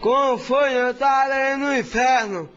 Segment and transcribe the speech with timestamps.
[0.00, 2.48] Como foi jantar aí no inferno?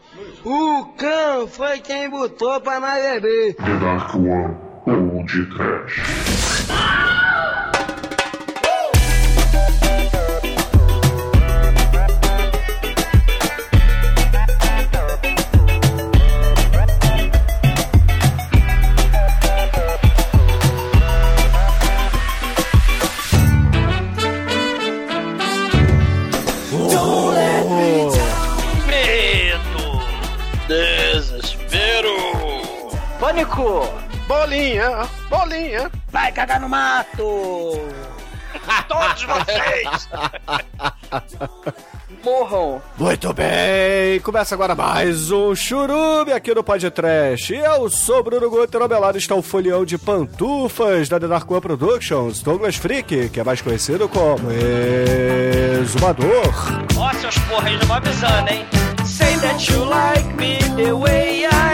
[0.44, 3.54] O cão foi quem botou pra nós beber.
[3.56, 6.43] The Dark One de Trash.
[33.34, 33.92] Pânico!
[34.28, 35.90] Bolinha, bolinha.
[36.08, 37.80] Vai cagar no mato!
[38.86, 40.08] Todos vocês.
[42.24, 42.80] Morram!
[42.96, 47.52] Muito bem, começa agora mais um churume aqui no Podcast.
[47.52, 51.50] Eu sou Bruno Guter, ao meu lado está o folião de pantufas da The Dark
[51.50, 54.48] One Productions, Douglas Freak, que é mais conhecido como
[55.80, 56.52] Exumador.
[56.96, 58.64] Ó, seus porra aí já vão avisando, hein?
[59.04, 61.73] Say that you like me the way I.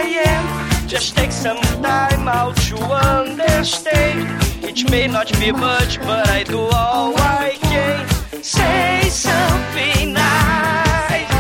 [0.91, 4.27] Just take some time out to understand.
[4.61, 8.43] It may not be much, but I do all I can.
[8.43, 11.31] Say something nice.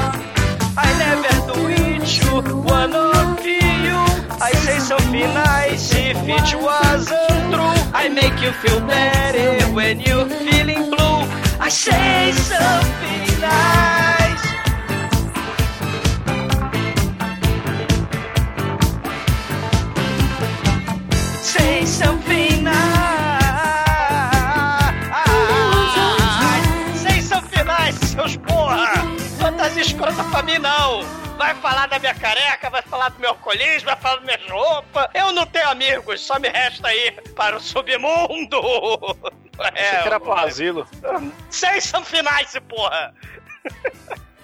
[0.79, 3.99] I never do it to one of you.
[4.41, 7.81] I say something nice if it wasn't true.
[7.93, 11.27] I make you feel better when you're feeling blue.
[11.59, 14.20] I say something nice.
[30.01, 31.03] Escrota pra mim, não.
[31.37, 35.09] Vai falar da minha careca, vai falar do meu alcoolismo, vai falar das minhas roupas.
[35.15, 38.61] Eu não tenho amigos, só me resta ir para o submundo.
[39.75, 40.89] É, Você que era pro asilo.
[41.51, 43.15] Say something nice, porra.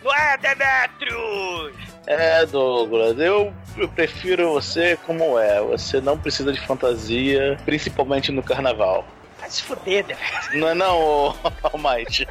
[0.06, 1.74] Não é, Demetrius?
[2.06, 5.60] É, Douglas, eu, eu prefiro você como é.
[5.60, 9.04] Você não precisa de fantasia, principalmente no carnaval.
[9.40, 10.54] Vai se fuder, Demetrius.
[10.54, 11.34] Não é não,
[11.72, 12.24] Almighty?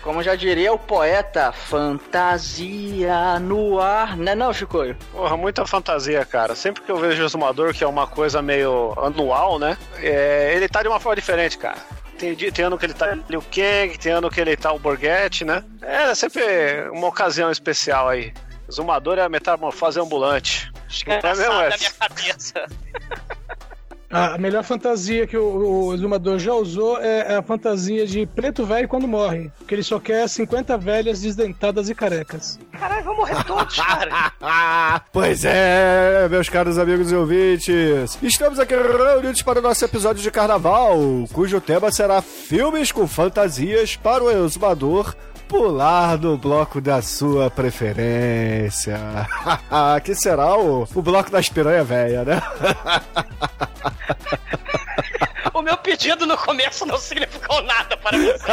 [0.00, 4.16] Como já diria o poeta, fantasia no ar.
[4.16, 4.96] Não é não, Chicoio?
[5.12, 6.54] Porra, muita fantasia, cara.
[6.54, 9.76] Sempre que eu vejo o Exumador, que é uma coisa meio anual, né?
[9.98, 11.76] é, ele tá de uma forma diferente, cara.
[12.18, 15.44] Tem, tem ano que ele tá Liu Kang, tem ano que ele tá o Borghetti,
[15.44, 15.62] né?
[15.82, 18.32] É sempre uma ocasião especial aí.
[18.68, 20.70] Exumador é a metamorfose ambulante.
[20.86, 21.78] Acho que é mesmo Engraçado na essa.
[21.78, 22.66] minha cabeça.
[24.10, 28.88] A melhor fantasia que o, o exumador já usou é a fantasia de preto velho
[28.88, 29.50] quando morre.
[29.66, 32.58] Que ele só quer 50 velhas desdentadas e carecas.
[32.72, 35.02] Caralho, vão morrer todos, cara.
[35.12, 38.18] Pois é, meus caros amigos e ouvintes.
[38.22, 40.98] Estamos aqui reunidos para o nosso episódio de carnaval,
[41.32, 45.14] cujo tema será filmes com fantasias para o exumador
[45.48, 48.98] pular no bloco da sua preferência.
[50.04, 52.42] que será o, o bloco das piranha velha, né?
[55.54, 58.52] O meu pedido no começo não significou nada para você.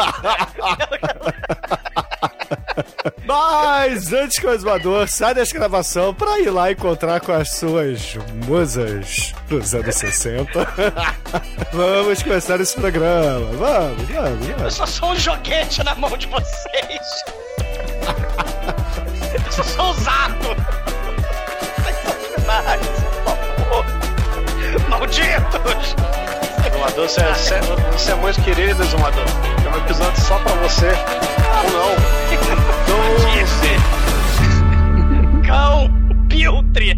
[3.26, 8.16] Mas antes que o exumador saia da escravação para ir lá encontrar com as suas
[8.48, 10.68] musas dos anos 60,
[11.74, 13.46] vamos começar esse programa.
[13.58, 14.74] Vamos, vamos, Eu vamos.
[14.74, 17.02] só sou um joguete na mão de vocês.
[19.34, 20.56] Eu só sou usado.
[22.46, 22.82] Mas,
[23.24, 23.86] por favor.
[24.90, 25.96] Malditos!
[26.86, 29.26] Exumador, você é, você, é- você é muito querido, Exumador.
[29.64, 30.90] Tem um episódio só pra você.
[31.64, 31.96] Ou não.
[33.34, 33.70] Disse!
[35.48, 35.90] Cão
[36.30, 36.94] Piltre!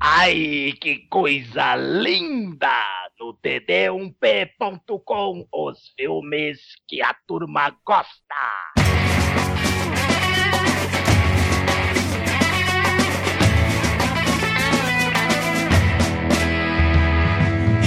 [0.00, 2.72] Ai, que coisa linda!
[3.20, 6.58] No td1p.com, os filmes
[6.88, 8.75] que a turma gosta.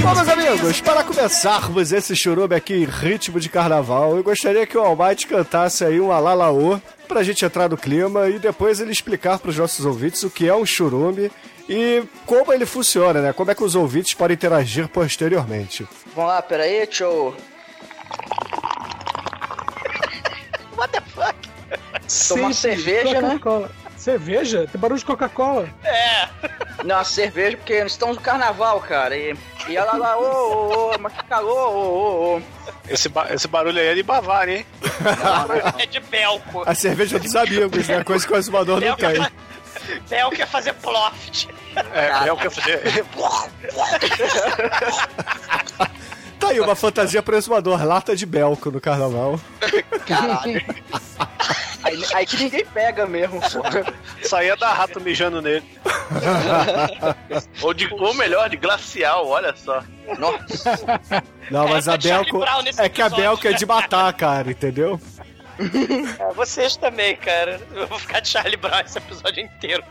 [0.01, 4.77] Bom, meus amigos, para começarmos esse churume aqui em ritmo de carnaval, eu gostaria que
[4.77, 9.39] o Almighty cantasse aí um alalaô pra gente entrar no clima e depois ele explicar
[9.39, 11.31] pros nossos ouvintes o que é um churume
[11.67, 13.33] e como ele funciona, né?
[13.33, 15.87] Como é que os ouvintes podem interagir posteriormente.
[16.15, 17.35] Vamos lá, peraí, deixa eu.
[20.77, 21.35] What the fuck?
[22.27, 23.39] Tomar cerveja, né?
[23.97, 24.65] Cerveja?
[24.71, 25.67] Tem barulho de Coca-Cola.
[25.83, 26.29] É,
[26.85, 29.15] Não, cerveja, porque nós estamos no carnaval, cara.
[29.15, 29.35] E,
[29.69, 32.41] e ela lá, ô, ô, ô, mas que calor, ô, ô, ô.
[32.89, 34.65] Esse, ba- esse barulho aí é de Bavária, hein?
[35.77, 36.63] é de Belco.
[36.65, 38.03] A cerveja dos amigos, né?
[38.03, 39.15] Coisa que o exumador não é, tem.
[39.15, 39.31] fa-
[40.09, 41.47] Belco é fazer ploft.
[41.93, 42.81] É, é o que eu fazer.
[46.39, 49.39] Tá aí uma fantasia pro exumador, lata de belco no carnaval.
[50.07, 50.61] Caralho.
[52.13, 53.39] Aí que ninguém pega mesmo.
[54.23, 55.63] Saía da rato mijando nele.
[57.61, 59.83] Ou, de, ou melhor, de glacial, olha só.
[60.17, 60.77] Nossa.
[61.51, 62.43] Não, mas É, a Belco.
[62.77, 64.99] É que a Belco é de matar, cara, entendeu?
[66.19, 67.59] É, vocês também, cara.
[67.73, 69.83] Eu vou ficar de Charlie Brown esse episódio inteiro.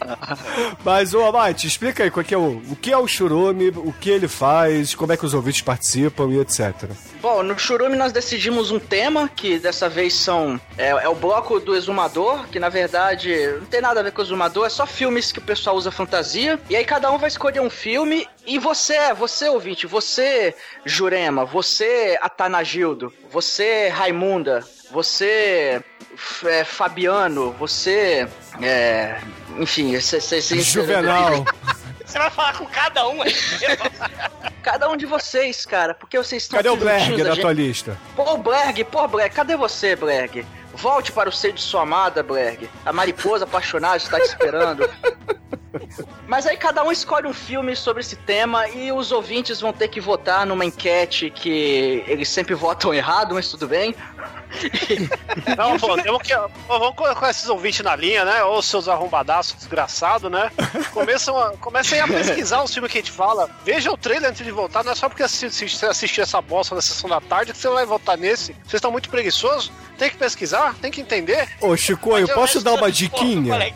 [0.84, 3.92] Mas, ô Amate, explica aí qual que é o, o que é o churume, o
[3.92, 6.90] que ele faz, como é que os ouvintes participam e etc.
[7.20, 10.60] Bom, no Churume nós decidimos um tema, que dessa vez são.
[10.78, 14.20] É, é o bloco do exumador, que na verdade não tem nada a ver com
[14.20, 16.58] o exumador, é só filmes que o pessoal usa fantasia.
[16.70, 18.26] E aí cada um vai escolher um filme.
[18.46, 20.54] E você, você ouvinte, você,
[20.84, 25.82] Jurema, você, Atanagildo, você, Raimunda, você,
[26.16, 28.28] F- é, Fabiano, você.
[28.62, 29.20] É,
[29.58, 31.44] enfim, cê- cê- cê- Juvenal.
[32.06, 33.34] Você vai falar com cada um aí.
[34.62, 37.98] Cada um de vocês, cara, porque vocês estão Cadê o Blerg da gente- tua lista?
[38.14, 40.46] Pô, Blerg, pô, Blerg, cadê você, Blerg?
[40.72, 42.70] Volte para o seio de sua amada, Blerg.
[42.84, 44.88] A mariposa apaixonada está te esperando.
[46.26, 49.88] Mas aí cada um escolhe um filme sobre esse tema e os ouvintes vão ter
[49.88, 53.94] que votar numa enquete que eles sempre votam errado, mas tudo bem.
[55.56, 56.34] Não, pô, temos que.
[56.66, 58.42] pô, vamos colocar esses ouvintes na linha, né?
[58.44, 60.50] Ou seus arrombadaços desgraçados, né?
[60.92, 63.50] Começam a, comecem a pesquisar os filmes que a gente fala.
[63.64, 64.84] Veja o trailer antes de votar.
[64.84, 67.84] Não é só porque assistir, assistir essa bosta na sessão da tarde que você vai
[67.84, 68.52] votar nesse.
[68.52, 69.70] Vocês estão muito preguiçosos.
[69.98, 71.48] Tem que pesquisar, tem que entender.
[71.60, 73.74] Ô, Chico, eu posso dar uma diquinha?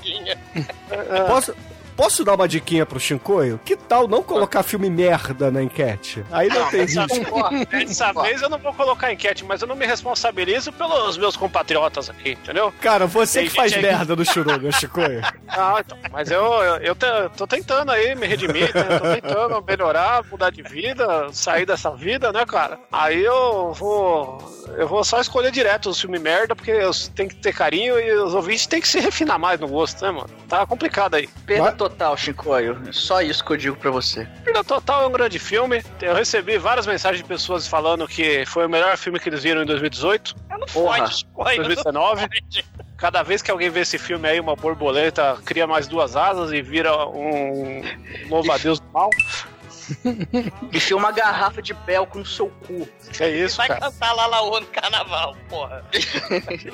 [1.27, 1.55] Posso,
[2.01, 3.61] posso dar uma diquinha pro Chincoio?
[3.63, 6.25] Que tal não colocar filme merda na enquete?
[6.33, 7.67] Aí não tem Dessa, risco.
[7.67, 12.09] dessa vez eu não vou colocar enquete, mas eu não me responsabilizo pelos meus compatriotas
[12.09, 12.73] aqui, entendeu?
[12.81, 15.21] Cara, você Tem que faz merda no churume, Chicoio.
[15.47, 17.07] Ah, então, mas eu, eu, eu te-
[17.37, 18.99] tô tentando aí me redimir, né?
[18.99, 22.79] tô tentando melhorar, mudar de vida, sair dessa vida, né, cara?
[22.91, 24.39] Aí eu vou.
[24.79, 28.13] Eu vou só escolher direto os filmes merda, porque eu tenho que ter carinho e
[28.15, 30.31] os ouvintes têm que se refinar mais no gosto, né, mano?
[30.49, 31.29] Tá complicado aí.
[31.45, 32.79] Perda Mas- total, Shinkoio.
[32.93, 34.27] Só isso que eu digo pra você.
[34.45, 35.83] Vida Total é um grande filme.
[36.01, 39.63] Eu recebi várias mensagens de pessoas falando que foi o melhor filme que eles viram
[39.63, 40.99] em 2018, Não Porra.
[40.99, 42.21] não 2019.
[42.23, 42.65] fode.
[42.97, 46.61] Cada vez que alguém vê esse filme aí, uma borboleta cria mais duas asas e
[46.61, 47.83] vira um
[48.29, 49.09] novo adeus do mal.
[50.73, 52.89] Enfia uma garrafa de belco no seu cu.
[53.13, 53.81] Que é isso, Vai cara.
[53.81, 55.85] cantar Lalaô no carnaval, porra.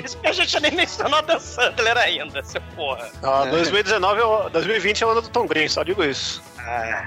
[0.04, 3.08] Isso que a gente nem mencionou a Dan Sandler ainda, seu porra.
[3.22, 6.42] Ah, 2019 é o- 2020 é o ano do Tom Green, só digo isso.
[6.58, 7.02] É,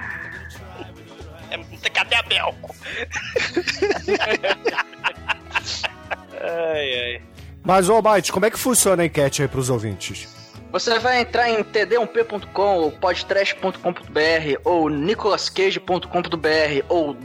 [1.94, 2.76] cadê a Belco?
[6.42, 7.22] ai, ai.
[7.64, 10.28] Mas, ô, Mate, como é que funciona a enquete aí pros ouvintes?
[10.72, 17.18] Você vai entrar em td1p.com, ou podtrash.com.br, ou nicolascage.com.br, ou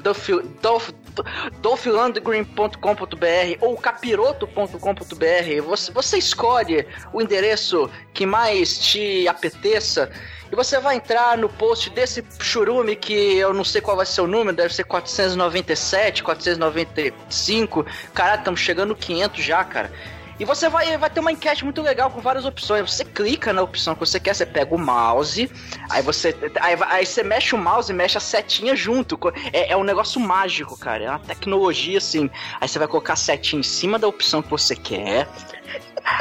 [1.61, 5.63] dolphilandgreen.com.br, ou capiroto.com.br.
[5.67, 10.11] Você, você escolhe o endereço que mais te apeteça.
[10.51, 14.23] E você vai entrar no post desse churume que eu não sei qual vai ser
[14.23, 17.85] o número, deve ser 497, 495.
[18.15, 19.93] Caralho, estamos chegando no 500 já, cara.
[20.39, 22.91] E você vai, vai ter uma enquete muito legal com várias opções.
[22.91, 25.51] Você clica na opção que você quer, você pega o mouse,
[25.91, 26.35] aí você.
[26.61, 29.19] Aí, aí você mexe o mouse e mexe a setinha junto.
[29.53, 31.05] É, é um negócio mágico, cara.
[31.05, 32.29] É uma tecnologia assim.
[32.61, 35.29] Aí você vai colocar a setinha em cima da opção que você quer.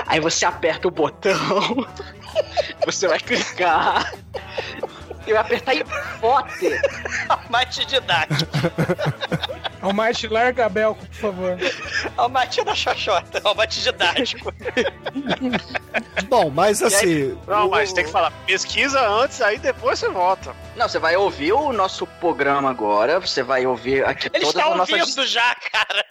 [0.05, 1.37] Aí você aperta o botão.
[2.85, 4.11] Você vai clicar.
[5.25, 5.83] E vai apertar em
[6.19, 6.49] foto.
[7.49, 8.51] Mate didático.
[9.81, 11.57] Almighty, larga a Belco, por favor.
[12.15, 13.41] Ao mate da xoxota.
[13.53, 14.53] Mate didático.
[16.29, 17.37] Bom, mas assim.
[17.45, 20.55] Não, o- mas tem que falar, pesquisa antes, aí depois você vota.
[20.77, 23.19] Não, você vai ouvir o nosso programa agora.
[23.19, 26.05] Você vai ouvir aqui Ele todas está as nossas ouvindo já, cara.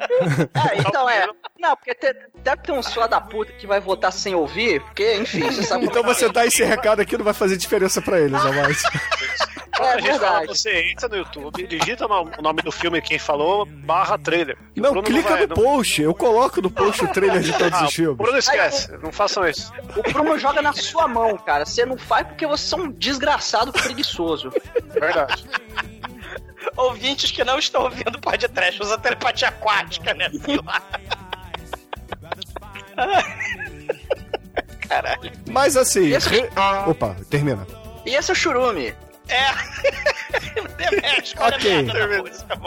[0.70, 1.26] É, então é.
[1.58, 5.16] Não, porque te- deve ter um só da puta que vai votar sem ouvir, porque,
[5.16, 8.40] enfim, você sabe Então você dá esse recado aqui não vai fazer diferença pra eles,
[8.44, 8.82] Amate.
[9.76, 13.18] Quando É a gente fala, você entra no YouTube, digita o nome do filme quem
[13.18, 14.56] falou, barra trailer.
[14.76, 16.02] Não, Bruno clica vai- no post.
[16.02, 18.16] Eu coloco no post o trailer de todos Ah, os filmes.
[18.16, 19.72] Bruno esquece, não façam isso.
[19.96, 21.64] O Prumo joga na sua mão, cara.
[21.64, 24.50] Você não faz porque você é um desgraçado preguiçoso.
[24.92, 25.44] Verdade.
[26.76, 30.30] Ouvintes que não estão ouvindo podcast, usa telepatia aquática, né?
[34.88, 35.32] Caralho.
[35.50, 36.12] Mas assim.
[36.12, 36.50] Esse- re-
[36.86, 37.66] Opa, termina.
[38.04, 38.94] E esse é o churume.
[39.28, 39.50] É.
[40.76, 42.20] Demetrius, olha Ok.
[42.22, 42.58] música.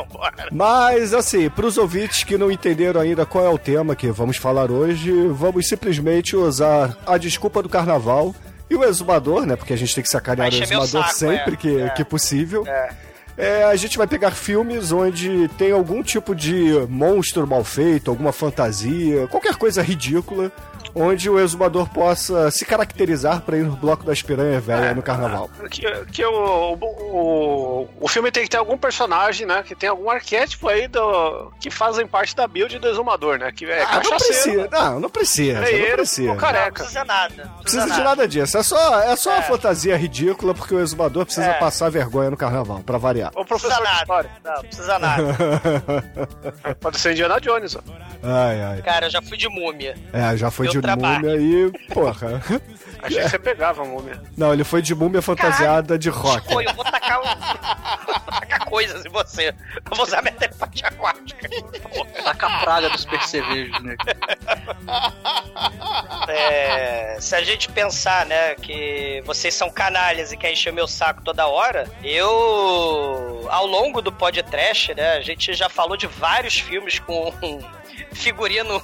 [0.52, 4.72] Mas assim, pros ouvintes que não entenderam ainda qual é o tema que vamos falar
[4.72, 8.34] hoje, vamos simplesmente usar a desculpa do carnaval
[8.70, 9.56] e o exumador, né?
[9.56, 11.58] Porque a gente tem que sacanear o exumador saco, sempre é.
[11.58, 11.90] que, É.
[11.90, 12.64] que possível.
[13.38, 18.32] É, a gente vai pegar filmes onde tem algum tipo de monstro mal feito, alguma
[18.32, 20.52] fantasia, qualquer coisa ridícula.
[20.96, 25.50] Onde o exumador possa se caracterizar pra ir no bloco das piranhas velha no carnaval.
[25.70, 29.62] Que, que o, o, o filme tem que ter algum personagem, né?
[29.64, 33.52] Que tem algum arquétipo aí do, que fazem parte da build do exumador, né?
[33.52, 36.22] Que é Ah, não cachaceiro, precisa, não, não precisa, não freieiro, precisa.
[36.30, 36.72] ou Não careca.
[36.72, 37.44] precisa nada.
[37.56, 38.58] Não Precisa de nada disso.
[38.58, 41.54] É só, é só uma fantasia ridícula porque o exumador precisa É.
[41.60, 43.32] passar vergonha no carnaval, pra variar.
[43.32, 44.30] Precisa professor de nada.
[44.44, 45.36] Não, precisa nada.
[46.80, 47.80] Pode ser Indiana Jones, ó.
[48.24, 48.82] ai, ai.
[48.82, 49.96] Cara, eu já fui de múmia.
[50.14, 51.22] É, já foi Meu de trabalho.
[51.22, 51.88] múmia e.
[51.94, 52.42] Porra.
[53.06, 54.20] Achei que você pegava a múmia.
[54.36, 56.48] Não, ele foi de múmia fantasiada de rock.
[56.48, 57.24] Pô, eu vou tacar, um...
[58.06, 59.50] vou tacar coisas em você.
[59.50, 61.48] Eu vou usar minha telepatia aquática.
[62.24, 63.96] Taca a praga dos percevejos, né?
[66.28, 71.22] É, se a gente pensar, né, que vocês são canalhas e querem encher meu saco
[71.22, 77.00] toda hora, eu, ao longo do podcast, né, a gente já falou de vários filmes
[77.00, 77.32] com
[78.14, 78.82] figurinos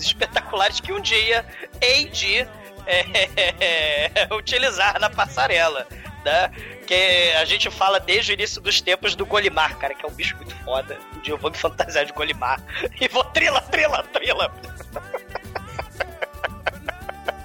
[0.00, 1.37] espetaculares que um dia
[1.80, 2.46] hei de
[2.86, 5.86] é, utilizar na passarela,
[6.24, 6.50] né?
[6.86, 10.12] Que a gente fala desde o início dos tempos do Golimar, cara, que é um
[10.12, 10.98] bicho muito foda.
[11.16, 12.60] Um dia eu vou me fantasiar de Golimar
[13.00, 14.50] e vou trila, trila, trila.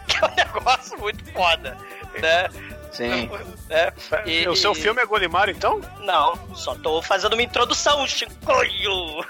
[0.08, 1.78] que é um negócio muito foda,
[2.22, 2.50] né?
[2.92, 3.30] Sim.
[3.70, 3.92] É,
[4.26, 5.82] e- o seu e- filme é Golimar, então?
[6.02, 9.26] Não, só tô fazendo uma introdução, Chicoio.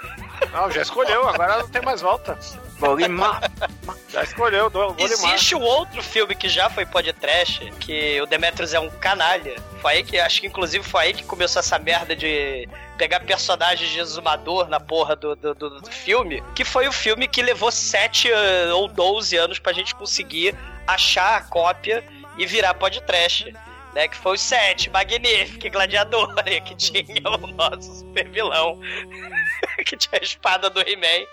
[0.52, 2.38] Não, já escolheu, agora não tem mais volta.
[2.78, 3.50] Golimar.
[4.10, 5.00] Já escolheu, Golimar.
[5.00, 9.56] Existe um outro filme que já foi podcast, que o Demetrius é um canalha.
[9.80, 13.90] Foi aí que, acho que inclusive foi aí que começou essa merda de pegar personagens
[13.90, 16.42] de exumador na porra do, do, do- do filme.
[16.54, 18.30] Que foi o filme que levou 7
[18.72, 20.54] ou 12 anos pra gente conseguir
[20.86, 22.04] achar a cópia
[22.38, 23.52] e virar podcast.
[23.94, 26.34] Né, que foi o 7, Magnífico, Gladiador,
[26.66, 27.04] que tinha
[27.40, 28.80] o nosso super vilão,
[29.86, 31.26] que tinha a espada do He-Man,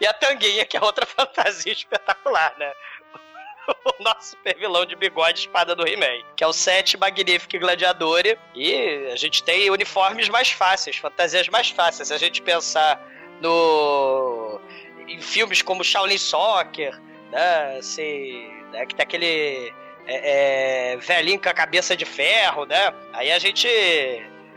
[0.00, 2.72] e a Tanguinha, que é outra fantasia espetacular, né?
[3.98, 8.22] O nosso super vilão de bigode espada do He-Man, que é o 7 Magnífico Gladiador.
[8.54, 12.06] E a gente tem uniformes mais fáceis, fantasias mais fáceis.
[12.06, 13.04] Se a gente pensar
[13.40, 14.60] no.
[15.08, 16.96] em filmes como Shaolin Soccer,
[17.32, 17.80] né?
[17.82, 18.86] Se, né?
[18.86, 19.72] Que tem aquele.
[20.06, 22.94] é, é, velhinho com a cabeça de ferro, né?
[23.12, 23.68] Aí a gente.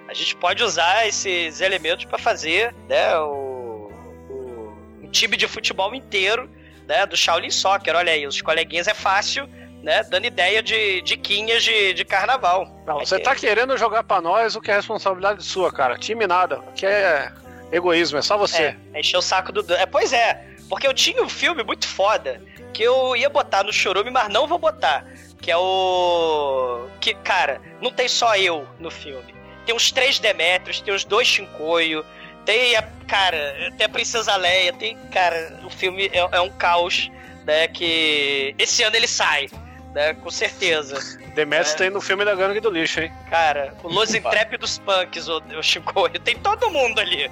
[0.09, 3.15] A gente pode usar esses elementos para fazer, né?
[3.19, 3.91] O,
[4.27, 4.73] o,
[5.03, 6.49] um time de futebol inteiro
[6.87, 7.95] né, do Shaolin Soccer.
[7.95, 9.47] Olha aí, os coleguinhas é fácil,
[9.83, 12.83] né, dando ideia de diquinhas de, de carnaval.
[12.87, 15.95] Não, você tá querendo jogar pra nós o que é responsabilidade sua, cara.
[15.95, 16.59] Time nada.
[16.75, 17.31] Que é
[17.71, 18.75] egoísmo, é só você.
[18.91, 19.73] É, encher o saco do...
[19.75, 22.41] É, pois é, porque eu tinha um filme muito foda
[22.73, 25.05] que eu ia botar no Chorume, mas não vou botar.
[25.39, 26.87] Que é o...
[26.99, 29.38] Que, cara, não tem só eu no filme.
[29.69, 32.03] Tem uns três Demetrios, tem os dois Shinkoio,
[32.43, 32.81] tem a...
[33.07, 34.97] Cara, tem a Princesa Leia, tem...
[35.11, 37.11] Cara, o filme é, é um caos,
[37.45, 38.55] né, que...
[38.57, 39.47] Esse ano ele sai,
[39.93, 41.17] né, com certeza.
[41.33, 41.77] Demetrius É.
[41.77, 43.11] tem no filme da gangue do lixo, hein?
[43.29, 47.29] Cara, o Los Intrépidos Punks, o, o Shinkoio, tem todo mundo ali.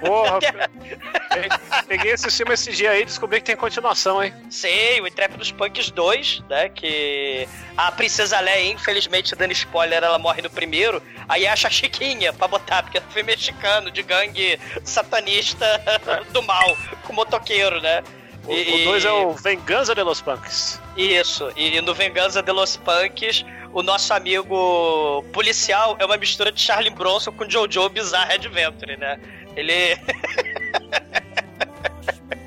[0.00, 4.32] Porra, pe- peguei esse filme esse dia aí e descobri que tem continuação, hein?
[4.50, 6.68] Sei, o Intrépidos Punks 2, né?
[6.68, 11.02] Que a Princesa Leia, infelizmente, dando spoiler, ela morre no primeiro.
[11.28, 15.66] Aí acha a Chiquinha pra botar, porque é um filme mexicano, de gangue satanista
[16.32, 18.02] do mal, com motoqueiro, né?
[18.48, 20.80] O 2 é o Venganza de los Punks.
[20.96, 26.60] Isso, e no Venganza de los Punks, o nosso amigo policial é uma mistura de
[26.60, 29.20] Charlie Bronson com Jojo Bizarre Adventure, né?
[29.54, 29.96] Ele.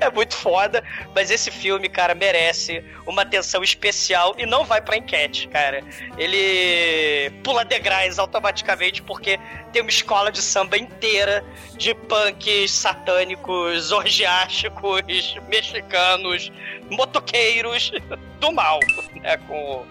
[0.00, 0.82] é muito foda,
[1.14, 5.82] mas esse filme, cara, merece uma atenção especial e não vai pra enquete, cara.
[6.18, 9.38] Ele pula degraus automaticamente porque
[9.72, 11.44] tem uma escola de samba inteira
[11.76, 15.02] de punks satânicos, orgiásticos,
[15.48, 16.50] mexicanos,
[16.90, 17.92] motoqueiros
[18.40, 18.80] do mal,
[19.20, 19.36] né?
[19.48, 19.86] Com,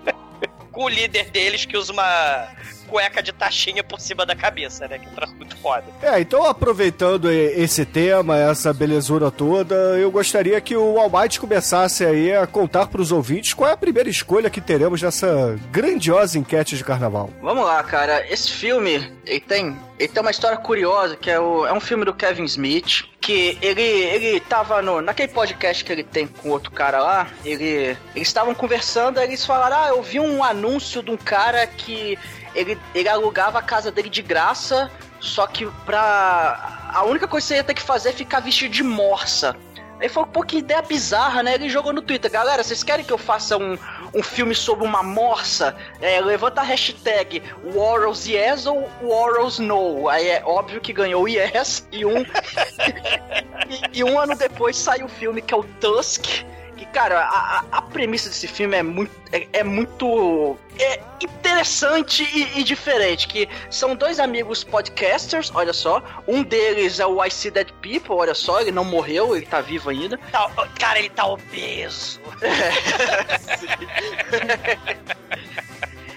[0.72, 2.48] com o líder deles que usa uma
[2.92, 4.98] cueca de taxinha por cima da cabeça, né?
[4.98, 5.84] Que é um troço muito foda.
[6.02, 12.36] É, então aproveitando esse tema, essa belezura toda, eu gostaria que o Almighty começasse aí
[12.36, 16.84] a contar pros ouvintes qual é a primeira escolha que teremos nessa grandiosa enquete de
[16.84, 17.30] carnaval.
[17.40, 18.30] Vamos lá, cara.
[18.30, 22.04] Esse filme, ele tem, ele tem uma história curiosa, que é, o, é um filme
[22.04, 26.72] do Kevin Smith, que ele, ele tava no, naquele podcast que ele tem com outro
[26.72, 31.10] cara lá, ele, eles estavam conversando, aí eles falaram, ah, eu vi um anúncio de
[31.10, 32.18] um cara que
[32.54, 34.90] ele, ele alugava a casa dele de graça,
[35.20, 36.90] só que pra...
[36.94, 39.56] A única coisa que você ia ter que fazer é ficar vestido de morsa.
[40.02, 41.54] Aí falou, pô, que ideia bizarra, né?
[41.54, 42.28] Ele jogou no Twitter.
[42.28, 43.78] Galera, vocês querem que eu faça um,
[44.12, 45.76] um filme sobre uma morsa?
[46.00, 47.40] É, levanta a hashtag
[47.72, 50.08] Warros Yes ou Warros No.
[50.08, 51.86] Aí é óbvio que ganhou Yes.
[51.92, 52.18] E um,
[53.70, 56.44] e, e um ano depois saiu o filme que é o Tusk.
[56.92, 59.10] Cara, a, a- premissa desse filme é muito.
[59.32, 60.56] É, é muito.
[60.78, 63.26] É interessante e, e diferente.
[63.28, 66.02] Que são dois amigos podcasters, olha só.
[66.26, 69.60] Um deles é o I See Dead People, olha só, ele não morreu, ele tá
[69.60, 70.18] vivo ainda.
[70.30, 72.20] Tá- cara, ele tá obeso.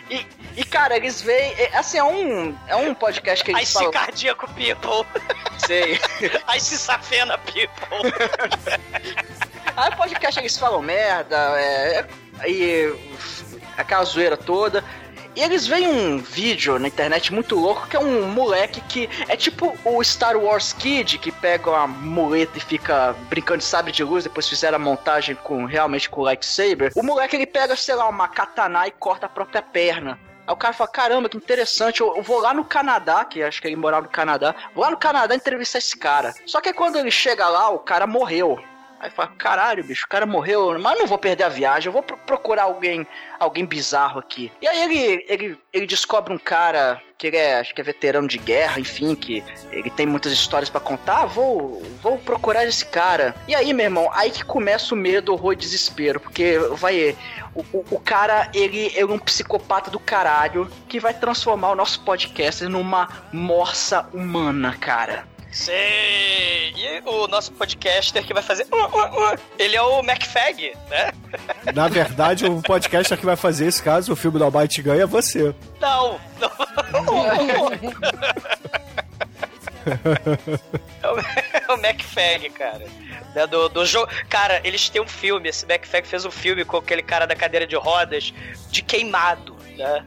[0.10, 1.54] E, e, cara, eles veem.
[1.58, 3.92] é, Assim, é um, é um podcast que eles se falam.
[3.92, 5.06] cardíaco people.
[5.66, 6.00] Sei.
[6.60, 8.12] Se safena people.
[9.76, 12.06] Aí o podcast eles falam merda, é,
[12.42, 12.96] é- e
[13.78, 14.84] aquela zoeira toda.
[15.36, 19.36] E eles veem um vídeo na internet muito louco que é um moleque que é
[19.36, 24.02] tipo o Star Wars Kid que pega uma muleta e fica brincando de sabre de
[24.02, 26.94] luz, depois fizeram a montagem com realmente com lightsaber.
[26.96, 30.18] O moleque ele pega, sei lá, uma katana e corta a própria perna.
[30.48, 33.68] Aí o cara fala, caramba, que interessante, eu, vou lá no Canadá, que acho que
[33.68, 36.34] ele morava no Canadá, vou lá no Canadá entrevistar esse cara.
[36.46, 38.58] Só que quando ele chega lá, o cara morreu.
[39.00, 42.02] Aí fala, caralho, bicho, o cara morreu, mas não vou perder a viagem, eu vou
[42.02, 43.06] pro- procurar alguém,
[43.40, 44.52] alguém bizarro aqui.
[44.62, 48.28] E aí ele, ele, ele descobre um cara que ele é, acho que é veterano
[48.28, 53.36] de guerra, enfim, que ele tem muitas histórias pra contar, vou, vou procurar esse cara.
[53.48, 57.16] E aí, meu irmão, aí que começa o medo, horror e desespero, porque vai,
[57.54, 61.76] o, o, o cara, ele, ele é um psicopata do caralho que vai transformar o
[61.76, 65.28] nosso podcast numa morsa humana, cara.
[65.56, 66.74] Sei.
[66.76, 68.68] E o nosso podcaster que vai fazer.
[68.74, 71.14] uh, uh, uh, ele é o MacFag, né?
[71.74, 75.06] Na verdade, o podcast que vai fazer esse caso, o filme da Almighty ganha é
[75.06, 75.56] você.
[75.80, 76.52] Não, não.
[81.02, 82.86] É o, é MacFag, cara.
[83.34, 84.12] Né, do, do jogo.
[84.30, 85.48] Cara, eles têm um filme.
[85.48, 88.34] Esse MacFag fez um filme com aquele cara da cadeira de rodas
[88.70, 89.56] de queimado.
[89.78, 90.06] Né?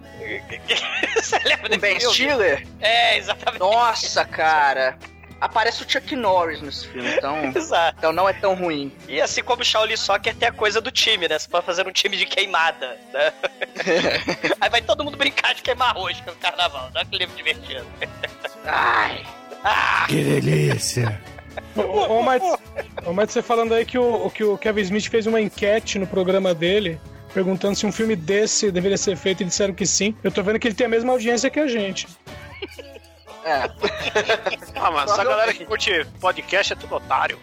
[1.17, 2.15] Você lembra O Ben filme?
[2.15, 2.67] Stiller?
[2.81, 3.61] É, exatamente.
[3.61, 4.99] Nossa, cara.
[5.41, 7.97] Aparece o Chuck Norris nesse filme, então, Exato.
[7.99, 8.93] então não é tão ruim.
[9.09, 11.39] E assim como o Shaolin Soccer tem a coisa do time, né?
[11.39, 13.33] Você pode fazer um time de queimada, né?
[14.61, 17.87] Aí vai todo mundo brincar de queimar arroz no carnaval, dá aquele livro divertido.
[18.65, 19.25] Ai.
[19.65, 21.21] Ah, Que delícia.
[21.77, 22.23] Ô, ô,
[23.13, 26.55] Mate, você falando aí que o, que o Kevin Smith fez uma enquete no programa
[26.55, 27.01] dele,
[27.35, 30.15] perguntando se um filme desse deveria ser feito, e disseram que sim.
[30.23, 32.07] Eu tô vendo que ele tem a mesma audiência que a gente.
[33.49, 33.71] É.
[34.81, 37.39] Ah, mas essa galera que curte podcast é tudo otário.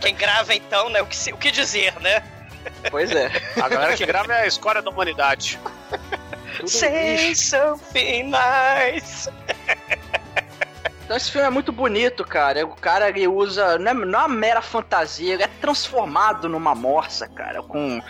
[0.00, 1.02] quem grava então, né?
[1.02, 2.22] O que, se- o que dizer, né?
[2.90, 3.30] Pois é.
[3.62, 5.58] A galera que grava é a escória da humanidade.
[6.66, 9.28] Say something nice.
[11.04, 12.64] Então esse filme é muito bonito, cara.
[12.64, 13.78] O cara ele usa.
[13.78, 17.62] Não é, não é uma mera fantasia, ele é transformado numa morsa, cara.
[17.62, 18.00] Com,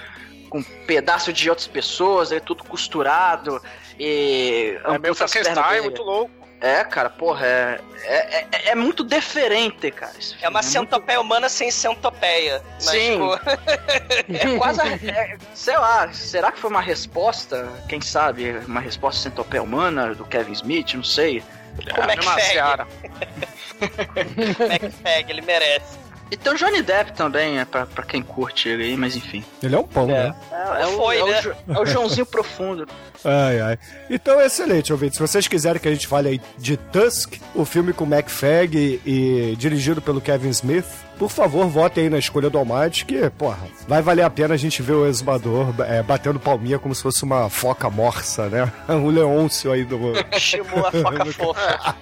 [0.48, 3.60] com um pedaço de outras pessoas, é tudo costurado.
[3.98, 4.78] E.
[4.84, 6.39] É meio Frankenstein, muito louco.
[6.60, 10.12] É, cara, porra, é, é, é, é muito diferente, cara.
[10.18, 12.62] esse É uma muito- centopeia humana sem centopeia.
[12.74, 13.12] Mas, Sim.
[13.12, 13.34] tipo,
[14.54, 14.80] É quase.
[14.82, 17.66] a- é, sei lá, será que foi uma resposta?
[17.88, 18.50] Quem sabe?
[18.66, 20.92] Uma resposta centopeia humana do Kevin Smith?
[20.94, 21.42] Não sei.
[21.94, 22.26] Como é que.
[24.68, 25.98] MacFag, ele merece.
[26.30, 29.44] E tem o Johnny Depp também, é pra, pra quem curte ele aí, mas enfim.
[29.62, 30.32] Ele é um pão, né?
[30.52, 31.40] É, é o, Foi, é, né?
[31.66, 32.86] o, é o Joãozinho Profundo.
[33.24, 33.78] Ai, ai.
[34.08, 35.16] Então, excelente, ouvintes.
[35.16, 38.76] Se vocês quiserem que a gente fale aí de Tusk, o filme com Mac Fag
[38.76, 39.00] e,
[39.52, 40.86] e dirigido pelo Kevin Smith,
[41.18, 44.56] por favor, votem aí na escolha do Almighty, que, porra, vai valer a pena a
[44.56, 48.72] gente ver o exumador é, batendo palminha como se fosse uma foca morsa, né?
[48.88, 49.98] Um leôncio aí do...
[50.38, 51.96] Chamou a foca fofa.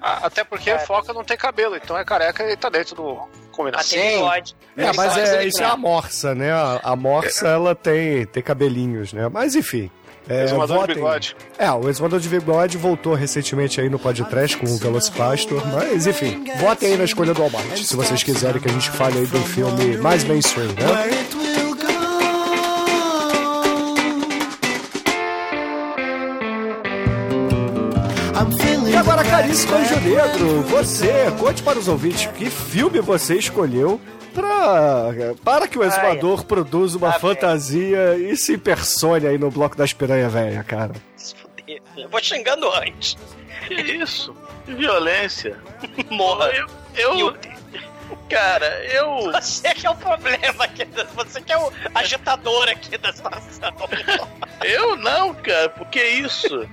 [0.00, 3.18] Ah, Até porque foca não tem cabelo, então é careca e tá dentro do
[3.52, 3.78] combinado.
[3.78, 4.56] Mas tem bigode.
[4.76, 6.52] É, mas é, isso é a morsa, né?
[6.52, 9.28] A, a morsa, ela tem, tem cabelinhos, né?
[9.28, 9.90] Mas enfim.
[10.28, 10.94] É, Exumador de votem.
[10.96, 11.36] bigode.
[11.58, 16.44] É, o Exumador de Bigode voltou recentemente aí no podcast com o Velocipastor, mas enfim,
[16.60, 19.38] votem aí na escolha do Almighty, se vocês quiserem que a gente fale aí do
[19.40, 20.84] filme mais mainstream, né?
[29.38, 34.00] E caríssimo Anjo Negro, você, conte para os ouvintes que filme você escolheu
[34.34, 35.10] pra,
[35.44, 39.92] para que o Exumador produza uma Ah, fantasia e se persone aí no Bloco das
[39.92, 40.92] Piranha Velha, cara.
[41.14, 41.80] Se fuder.
[41.96, 43.16] Eu vou xingando antes.
[43.68, 44.34] Que isso?
[44.66, 45.56] Que violência.
[46.10, 46.50] Morra.
[46.50, 46.66] Eu.
[46.96, 47.36] eu
[48.28, 49.32] cara, eu.
[49.32, 50.86] Você que é o problema aqui.
[51.14, 53.74] Você que é o agitador aqui da situação.
[54.64, 56.68] Eu não, cara, por que isso?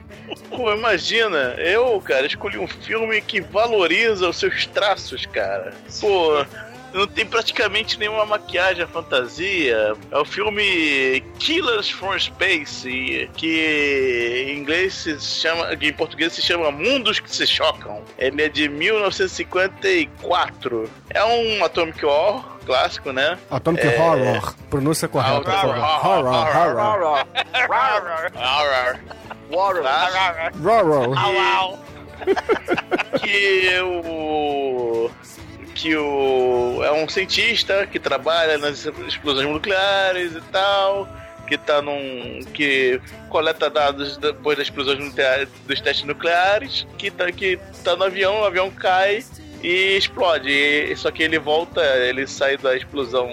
[0.50, 5.74] Pô, imagina, eu, cara, escolhi um filme que valoriza os seus traços, cara.
[6.00, 6.46] Pô,
[6.96, 9.94] não tem praticamente nenhuma maquiagem fantasia.
[10.10, 16.42] É o filme Killers from Space, que em inglês se chama, que em português se
[16.42, 18.02] chama Mundos que se Chocam.
[18.18, 20.90] Ele é de 1954.
[21.10, 23.38] É um Atomic War clássico, né?
[23.52, 24.00] Atomic É.
[24.02, 24.56] Horror.
[24.70, 25.78] Pronúncia correta, por favor.
[25.78, 27.28] Horror, horror.
[29.52, 30.64] Clássico.
[30.64, 31.20] Horror.
[31.20, 31.78] Au, au.
[33.22, 35.12] que o
[35.76, 41.08] que o é um cientista que trabalha nas explosões nucleares e tal,
[41.46, 47.32] que tá num que coleta dados depois das explosões nucleares, dos testes nucleares, que tá
[47.32, 49.24] que tá no avião, o avião cai
[49.62, 50.50] e explode.
[50.50, 53.32] E, só que ele volta, ele sai da explosão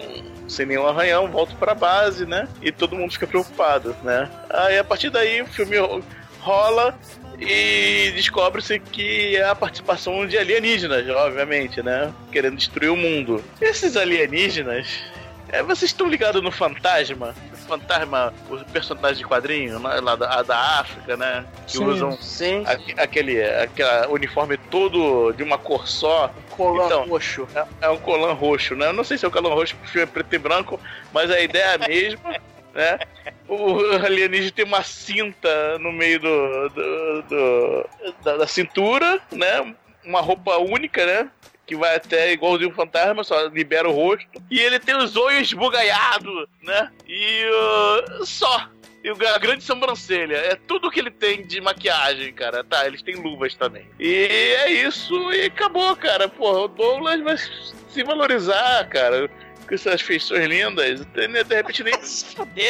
[0.49, 2.49] sem nenhum arranhão, volta pra base, né?
[2.61, 4.29] E todo mundo fica preocupado, né?
[4.51, 5.77] Aí a partir daí o filme
[6.41, 6.99] rola
[7.43, 12.13] e descobre-se que é a participação de alienígenas, obviamente, né?
[12.31, 13.43] Querendo destruir o mundo.
[13.61, 14.89] Esses alienígenas.
[15.49, 17.35] É, vocês estão ligados no Fantasma?
[17.53, 21.45] O Fantasma, os personagens de quadrinho né, lá da, da África, né?
[21.67, 21.85] Que Sim.
[21.85, 26.33] usam Sim, aque- aquele, aquele uniforme todo de uma cor só.
[26.51, 27.47] colã Então, roxo.
[27.55, 28.87] É, é um colã roxo, né?
[28.87, 30.81] Eu não sei se é o colã roxo porque o filme é preto e branco,
[31.13, 32.31] mas a ideia é a mesma,
[32.75, 32.99] né?
[33.55, 37.87] O alienígena tem uma cinta no meio do, do- do-
[38.25, 39.75] da, da cintura, né?
[40.05, 41.31] Uma roupa única, né?
[41.67, 44.27] Que vai até igualzinho um fantasma, só libera o rosto.
[44.51, 46.91] E ele tem os olhos esbugalhados, né?
[47.07, 47.45] E
[48.21, 48.69] uh, só.
[49.05, 50.37] E a grande sobrancelha.
[50.37, 52.63] É tudo que ele tem de maquiagem, cara.
[52.65, 53.87] Tá, eles têm luvas também.
[53.99, 54.15] E
[54.65, 56.29] é isso, e acabou, cara.
[56.29, 59.29] Porra, o Douglas vai se valorizar, cara.
[59.73, 61.01] Com essas feições lindas.
[61.15, 61.95] De repente nem,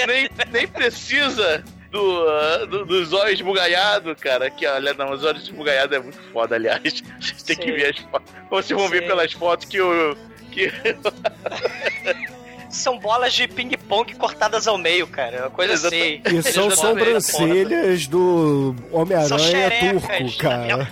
[0.06, 4.48] nem, nem precisa do, ah, do- dos olhos esbugalhados, cara.
[4.48, 6.80] Que, olha, não, os olhos esbugalhados é muito foda, aliás.
[7.20, 8.32] Vocês têm que ver as fotos.
[8.48, 9.08] Vocês vão ver Sim.
[9.08, 10.16] pelas fotos que o.
[10.52, 10.70] Que,
[12.70, 15.36] São bolas de ping-pong cortadas ao meio, cara.
[15.36, 16.22] É uma coisa assim.
[16.24, 20.88] E são botam sobrancelhas do Homem-Aranha turco, cara.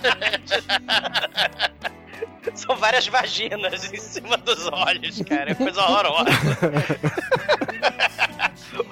[2.55, 5.51] São várias vaginas em cima dos olhos, cara.
[5.51, 6.29] É coisa horrorosa.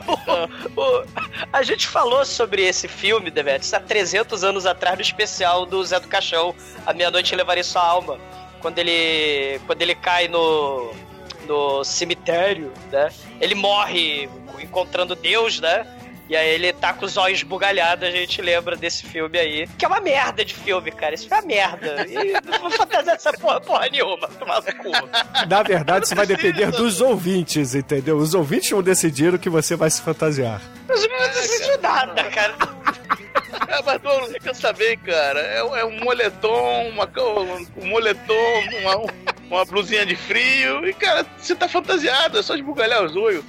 [0.08, 1.06] O- o-
[1.52, 6.00] a gente falou sobre esse filme, Demetrius, há 300 anos atrás no especial do Zé
[6.00, 6.54] do Caixão,
[6.86, 8.18] A Meia-Noite Levarei Sua Alma.
[8.62, 10.92] Quando ele, quando ele cai no,
[11.48, 13.10] no cemitério, né?
[13.40, 14.30] Ele morre
[14.62, 15.86] encontrando Deus, né?
[16.30, 19.68] E aí ele tá com os olhos bugalhados, a gente lembra desse filme aí.
[19.78, 21.16] Que é uma merda de filme, cara.
[21.16, 22.06] Isso é uma merda.
[22.08, 24.28] E não vou fantasiar essa porra, porra nenhuma.
[24.28, 24.92] Tomar no cu.
[25.50, 28.18] Na verdade, isso vai depender dos ouvintes, entendeu?
[28.18, 30.62] Os ouvintes vão decidir o que você vai se fantasiar.
[30.88, 32.56] Mas eu não decidi nada, cara.
[33.72, 35.40] Ah, mas Douglas, quer saber, cara?
[35.40, 37.10] É, é um moletom, uma,
[37.78, 38.34] um moletom,
[38.82, 39.14] uma,
[39.50, 40.88] uma blusinha de frio.
[40.88, 43.44] E, cara, você tá fantasiado, é só esbugalhar os olhos.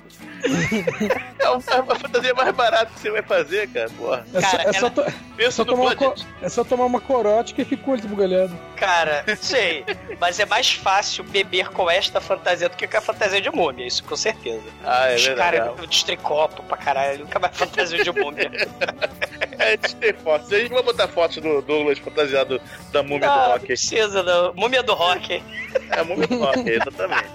[1.39, 3.91] É a, a fantasia mais barata que você vai fazer, cara.
[3.91, 4.25] Porra.
[4.35, 6.65] É, só, Cara, é, só to- é Pensa só no tomar uma co- é só
[6.65, 8.59] tomar uma corote que fica o olho esbugalhado.
[8.77, 9.85] Cara, sei.
[10.21, 13.87] Mas é mais fácil beber com esta fantasia do que com a fantasia de múmia,
[13.87, 14.63] isso com certeza.
[14.85, 15.57] Ah, é Os verdade.
[15.59, 18.51] caras eu destricopo pra caralho, nunca mais fantasia de múmia.
[19.63, 20.51] É, tem fotos.
[20.51, 22.59] A gente vai botar fotos do Douglas fantasiado
[22.91, 23.67] da múmia do Não, não rock.
[23.67, 24.55] precisa, não.
[24.55, 25.43] Múmia do rock.
[25.91, 27.29] É a múmia do rock, exatamente.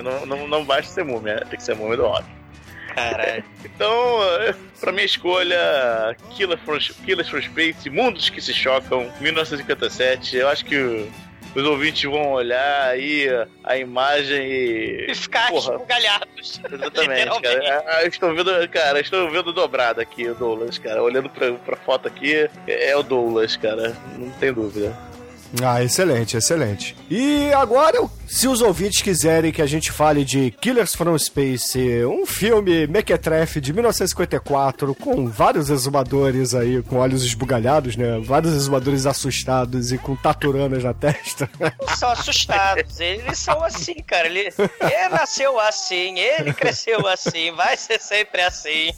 [0.00, 2.24] Não, não, não basta ser múmia, tem que ser múmia do rock.
[2.94, 3.44] Caralho.
[3.64, 10.36] Então, eh, pra minha escolha, Killer from, Killers from Space, Mundos que se Chocam, 1957,
[10.36, 11.08] eu acho que
[11.54, 13.26] os ouvintes vão olhar aí
[13.64, 15.06] a imagem e.
[15.10, 15.74] E ficar Porra.
[15.74, 16.60] esbugalhados.
[16.70, 17.84] Exatamente, cara.
[17.88, 21.02] Ah, Eu estou vendo, cara, estou vendo dobrado aqui o Douglas, cara.
[21.02, 23.96] Olhando pra, pra foto aqui, é é o Douglas, cara.
[24.16, 24.96] Não tem dúvida.
[25.60, 26.96] Ah, excelente, excelente.
[27.10, 32.24] E agora, se os ouvintes quiserem que a gente fale de Killers from Space, um
[32.24, 38.18] filme mequetrefe de 1954, com vários exumadores aí, com olhos esbugalhados, né?
[38.24, 41.50] Vários exumadores assustados e com taturanas na testa.
[41.96, 43.00] São assustados.
[43.00, 44.26] Eles são assim, cara.
[44.26, 48.92] Ele, ele nasceu assim, ele cresceu assim, vai ser sempre assim.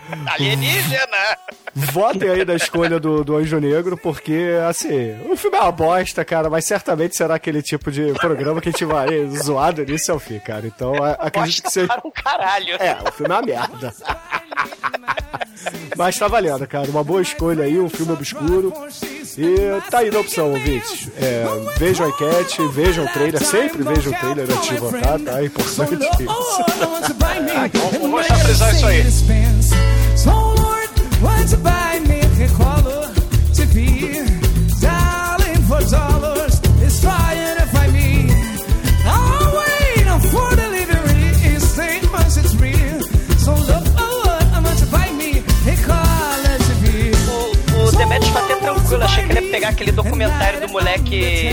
[0.26, 1.36] Alienígena!
[1.74, 6.22] Votem aí na escolha do, do Anjo Negro, porque, assim, o filme é uma bosta,
[6.24, 10.12] cara, mas certamente será aquele tipo de programa que a gente vai zoar do início
[10.12, 10.66] ao fim, cara.
[10.66, 11.86] Então, acredito Bosta que seja.
[11.86, 12.74] para um caralho.
[12.76, 13.94] É, o filme é uma merda.
[15.96, 16.90] Mas tá valendo, cara.
[16.90, 18.72] Uma boa escolha aí, um filme obscuro.
[19.38, 21.08] E tá aí na opção, ouvintes.
[21.20, 21.44] É,
[21.78, 25.40] vejam a enquete, vejam o trailer, sempre vejam o trailer antes de votar, tá?
[25.40, 26.62] É importante isso.
[27.92, 29.02] Vamos começar a frisar isso aí.
[48.92, 51.48] Tranquilo, achei que ele ia pegar aquele documentário do moleque,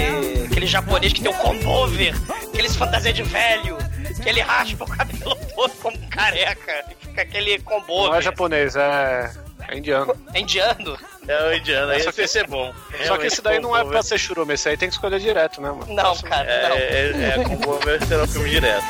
[0.50, 2.14] aquele japonês que tem o combover,
[2.52, 3.78] aqueles fantasia de velho,
[4.22, 6.84] Que ele raspa o cabelo todo como careca.
[6.92, 8.08] E fica aquele combo.
[8.08, 9.32] Não é japonês, é,
[9.70, 10.14] é indiano.
[10.34, 10.98] É indiano?
[11.28, 12.74] É o indiano, aí Só esse que- é bom.
[13.06, 15.62] Só que esse daí não é pra ser churume, esse aí tem que escolher direto,
[15.62, 15.86] né, mano?
[15.94, 16.76] Não, cara, É, não.
[16.76, 18.84] é, é com o será o filme direto.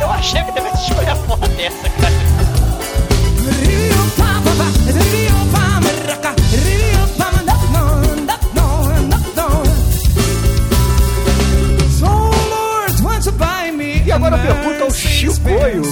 [0.00, 2.16] Eu achei que devesse escolher a porra dessa, cara.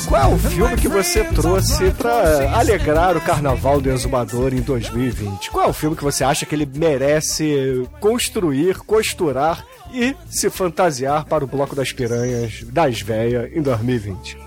[0.07, 5.51] Qual é o filme que você trouxe pra alegrar o carnaval do Exumador em 2020?
[5.51, 11.25] Qual é o filme que você acha que ele merece construir, costurar e se fantasiar
[11.25, 14.39] para o Bloco das Piranhas das Véias em 2020?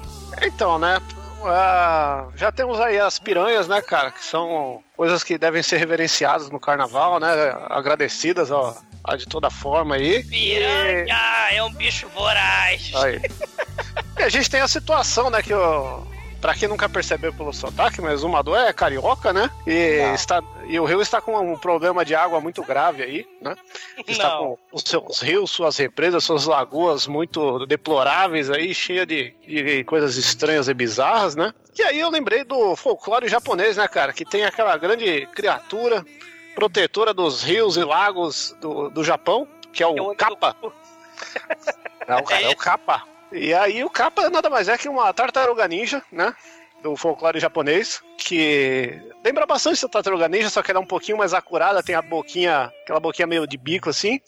[0.44, 0.98] Então, né?
[1.44, 4.12] ah, já temos aí as piranhas, né, cara?
[4.12, 7.30] Que são coisas que devem ser reverenciadas no carnaval, né?
[7.70, 8.78] Agradecidas, ó,
[9.18, 10.24] de toda forma aí.
[10.24, 11.18] Piranha
[11.52, 12.94] é um bicho voraz.
[12.96, 13.22] Aí.
[14.18, 16.06] E a gente tem a situação, né, que o.
[16.40, 19.50] Pra quem nunca percebeu pelo sotaque, mas o Mador é carioca, né?
[19.66, 23.56] E, está, e o rio está com um problema de água muito grave aí, né?
[24.08, 24.40] Está Não.
[24.40, 30.16] com os seus rios, suas represas, suas lagoas muito deploráveis aí, cheia de, de coisas
[30.16, 31.52] estranhas e bizarras, né?
[31.76, 34.14] E aí eu lembrei do folclore japonês, né, cara?
[34.14, 36.06] Que tem aquela grande criatura
[36.54, 40.56] protetora dos rios e lagos do, do Japão, que é o Kappa.
[42.08, 43.17] Não, cara, é o Kappa.
[43.32, 46.34] E aí o Kappa nada mais é que uma tartaruga ninja, né?
[46.82, 51.18] Do folclore japonês, que lembra bastante da tartaruga ninja, só que ela é um pouquinho
[51.18, 54.22] mais acurada, tem a boquinha, aquela boquinha meio de bico assim.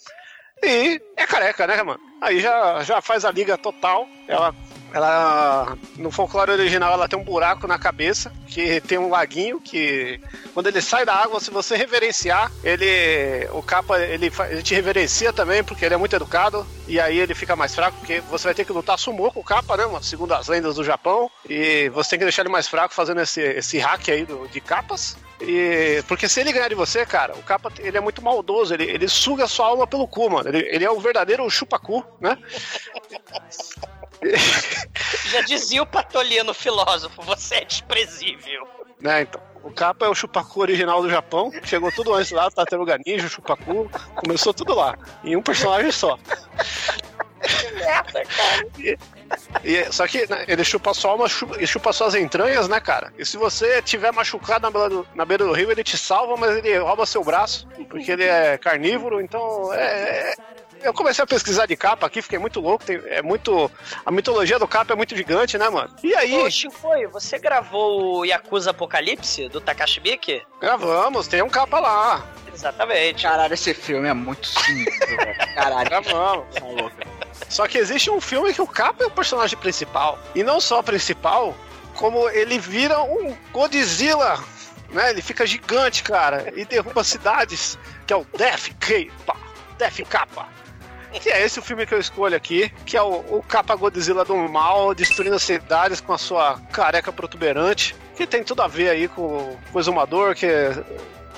[0.61, 1.99] E é careca, né, mano?
[2.21, 4.07] Aí já, já faz a liga total.
[4.27, 4.53] Ela,
[4.93, 10.19] ela, no folclore original, ela tem um buraco na cabeça, que tem um laguinho, que
[10.53, 15.31] quando ele sai da água, se você reverenciar, ele, o capa, ele, ele te reverencia
[15.31, 18.55] também, porque ele é muito educado, e aí ele fica mais fraco, porque você vai
[18.55, 19.83] ter que lutar sumô com o capa, né?
[20.01, 23.41] Segundo as lendas do Japão, e você tem que deixar ele mais fraco fazendo esse,
[23.41, 25.17] esse hack aí do, de capas.
[25.41, 28.83] E, porque se ele ganhar de você, cara, o capa ele é muito maldoso, ele,
[28.83, 30.49] ele suga a sua alma pelo cu, mano.
[30.49, 32.37] Ele, ele é o verdadeiro chupacu, né?
[35.31, 38.67] Já dizia o Patolino, filósofo, você é desprezível.
[38.99, 39.21] né?
[39.21, 43.27] Então, o capa é o chupacu original do Japão, chegou tudo antes lá, Tartaruga Ninja,
[43.27, 46.17] o chupacu, começou tudo lá, em um personagem só.
[48.77, 48.97] E-
[49.63, 53.13] e- só que né, ele chupa só uma chupa, e chupa suas entranhas, né, cara?
[53.17, 56.35] E se você tiver machucado na beira, do, na beira do rio, ele te salva,
[56.35, 60.31] mas ele rouba seu braço, porque ele é carnívoro, então é.
[60.31, 60.35] é-
[60.83, 62.83] eu comecei a pesquisar de capa aqui, fiquei muito louco.
[62.85, 63.69] tem- é muito.
[64.05, 65.93] A mitologia do capa é muito gigante, né, mano?
[66.03, 66.37] E aí?
[66.41, 70.41] Ô, Shinkoi, você gravou o Yakuza Apocalipse do Takashi Miike?
[70.61, 72.25] Gravamos, tem um capa lá.
[72.53, 73.23] Exatamente.
[73.23, 75.55] Caralho, esse filme é muito sinistro, velho.
[75.55, 75.89] Caralho.
[75.89, 76.45] Gravamos.
[77.47, 80.19] Só que existe um filme que o capa é o personagem principal.
[80.35, 81.55] E não só principal,
[81.95, 84.37] como ele vira um Godzilla.
[84.89, 85.11] Né?
[85.11, 89.37] Ele fica gigante, cara, e derruba cidades, que é o Death Capa.
[89.77, 90.47] Death Capa.
[91.13, 94.23] Que é esse o filme que eu escolho aqui, que é o, o capa Godzilla
[94.25, 98.89] do mal, destruindo as cidades com a sua careca protuberante, que tem tudo a ver
[98.89, 100.47] aí com, com o exumador, que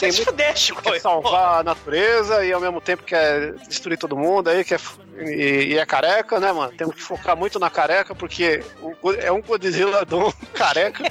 [0.01, 0.81] tem muito fuder, Chico.
[0.81, 4.79] quer salvar a natureza e ao mesmo tempo quer destruir todo mundo aí, quer,
[5.15, 6.73] e, e é careca, né, mano?
[6.75, 8.63] Temos que focar muito na careca, porque
[9.19, 11.03] é um Godzilla do careca.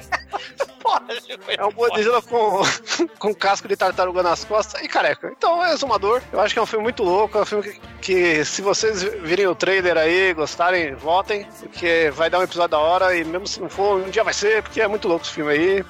[1.56, 2.62] É um Godzilla com,
[3.18, 5.32] com casco de tartaruga nas costas e careca.
[5.36, 6.22] Então é exumador.
[6.32, 7.38] Eu acho que é um filme muito louco.
[7.38, 11.46] É um filme que, que se vocês virem o trailer aí, gostarem, votem.
[11.60, 14.34] Porque vai dar um episódio da hora e mesmo se não for, um dia vai
[14.34, 15.84] ser, porque é muito louco esse filme aí.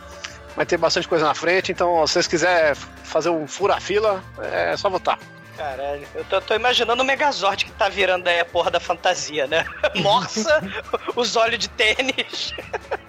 [0.57, 1.73] Vai ter bastante coisa na frente.
[1.73, 5.19] Então, se vocês quiserem fazer um fura-fila, é só votar.
[5.61, 9.47] Caralho, eu tô, tô imaginando o Megazord que tá virando aí a porra da fantasia,
[9.47, 9.67] né?
[9.97, 10.59] Morsa,
[11.15, 12.55] os olhos de tênis,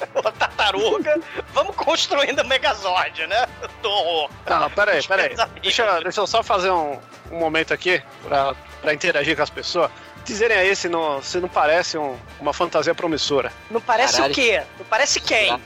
[0.61, 1.19] tartaruga.
[1.53, 3.45] Vamos construindo o Megazord, né?
[3.81, 4.29] Do horror.
[4.47, 5.35] Não, peraí, peraí.
[5.61, 6.99] Deixa, deixa eu só fazer um,
[7.31, 9.89] um momento aqui pra, pra interagir com as pessoas.
[10.23, 13.51] Dizerem aí se não, se não parece um- uma fantasia promissora.
[13.71, 14.31] Não parece Caralho.
[14.31, 14.61] o quê?
[14.77, 15.59] Não parece quem?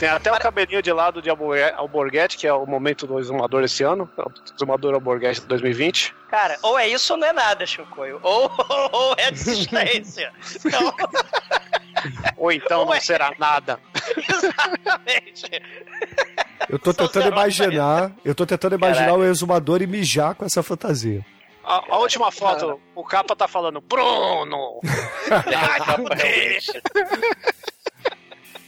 [0.00, 3.62] Tem até o cabelinho de lado de Alborgue- Alborguete, que é o momento do exumador
[3.62, 4.10] esse ano.
[4.18, 6.12] é o Exumador Alborguete 2020.
[6.28, 8.18] Cara, ou é isso ou não é nada, Chicoio.
[8.20, 8.50] Ou,
[8.90, 10.32] ou é desistência.
[10.56, 10.92] Então,
[12.36, 13.78] Ou então não será nada.
[14.16, 15.50] exatamente.
[16.68, 19.22] Eu tô Só tentando imaginar, eu tô tentando imaginar Caralho.
[19.22, 21.24] o exumador e mijar com essa fantasia.
[21.64, 24.80] A, a última foto, o capa tá falando, Bruno!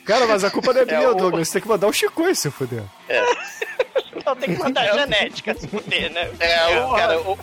[0.04, 1.48] Cara, mas a culpa não é minha, o- Douglas.
[1.48, 2.82] Você tem que mandar o Chico se fuder.
[4.14, 6.30] Então tem que mandar a genética se fuder, né?
[6.38, 7.38] É, o cara, o,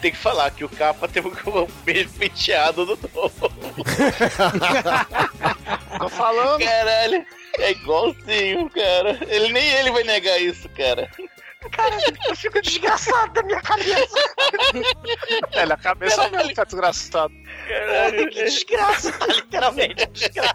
[0.00, 3.32] tem que falar que o capa tem o o mesmo penteado do novo.
[5.98, 6.64] Tô falando.
[6.64, 7.24] Caralho,
[7.58, 9.18] é igualzinho, cara.
[9.28, 11.10] Ele nem ele vai negar isso, cara.
[11.72, 11.96] Cara,
[12.28, 14.18] eu fico desgraçado da minha cabeça.
[15.52, 17.34] É, a cabeça mesmo tá desgraçado.
[17.66, 20.54] Caralho, que desgraça, tá literalmente desgraça.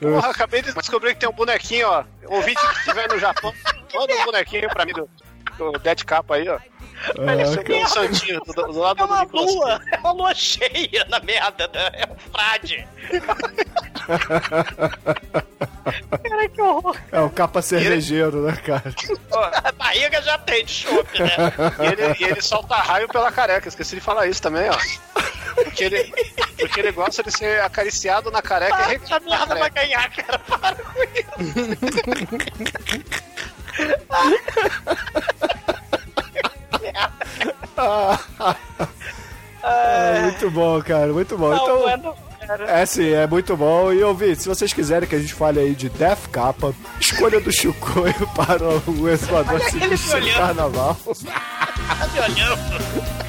[0.00, 2.04] Porra, acabei de descobrir que tem um bonequinho, ó.
[2.26, 3.52] Ouvinte que estiver no Japão,
[3.92, 5.10] manda um bonequinho pra mim do,
[5.58, 6.58] do Dead Capa aí, ó.
[7.18, 10.12] Olha isso Tem um santinho do, do lado É do uma Nicolas lua, é uma
[10.12, 11.90] lua cheia na merda, né?
[11.94, 12.86] é um frade.
[16.22, 16.96] Cara, que horror.
[17.10, 18.94] É o capa cervejeiro, né, cara?
[19.64, 21.30] A barriga já tem de chope, né?
[21.80, 24.76] E ele, e ele solta raio pela careca, esqueci de falar isso também, ó.
[25.54, 26.12] Porque ele,
[26.58, 30.10] porque ele gosta de ser acariciado na careca e Para, essa na merda vai ganhar,
[30.10, 30.38] cara.
[30.38, 31.00] Para com
[39.62, 41.54] É, muito bom, cara, muito bom.
[41.54, 42.64] Então, cara.
[42.70, 43.92] é sim, é muito bom.
[43.92, 47.52] E ouvir, se vocês quiserem que a gente fale aí de Death Capa, escolha do
[47.52, 49.18] Chicoio para o ele
[49.96, 50.96] sinistro carnaval.
[51.04, 53.20] Tá me olhando.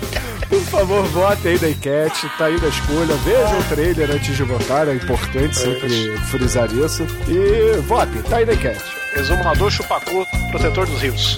[0.48, 3.16] Por favor, votem aí na enquete, tá aí na escolha.
[3.24, 7.06] Vejam o trailer antes de votar, é importante sempre frisar isso.
[7.28, 8.84] E votem, tá aí na enquete.
[9.16, 11.38] Exumador chupacu, protetor dos rios.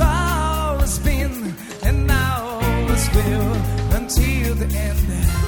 [0.01, 3.53] always been and now always will
[3.97, 5.46] until the end.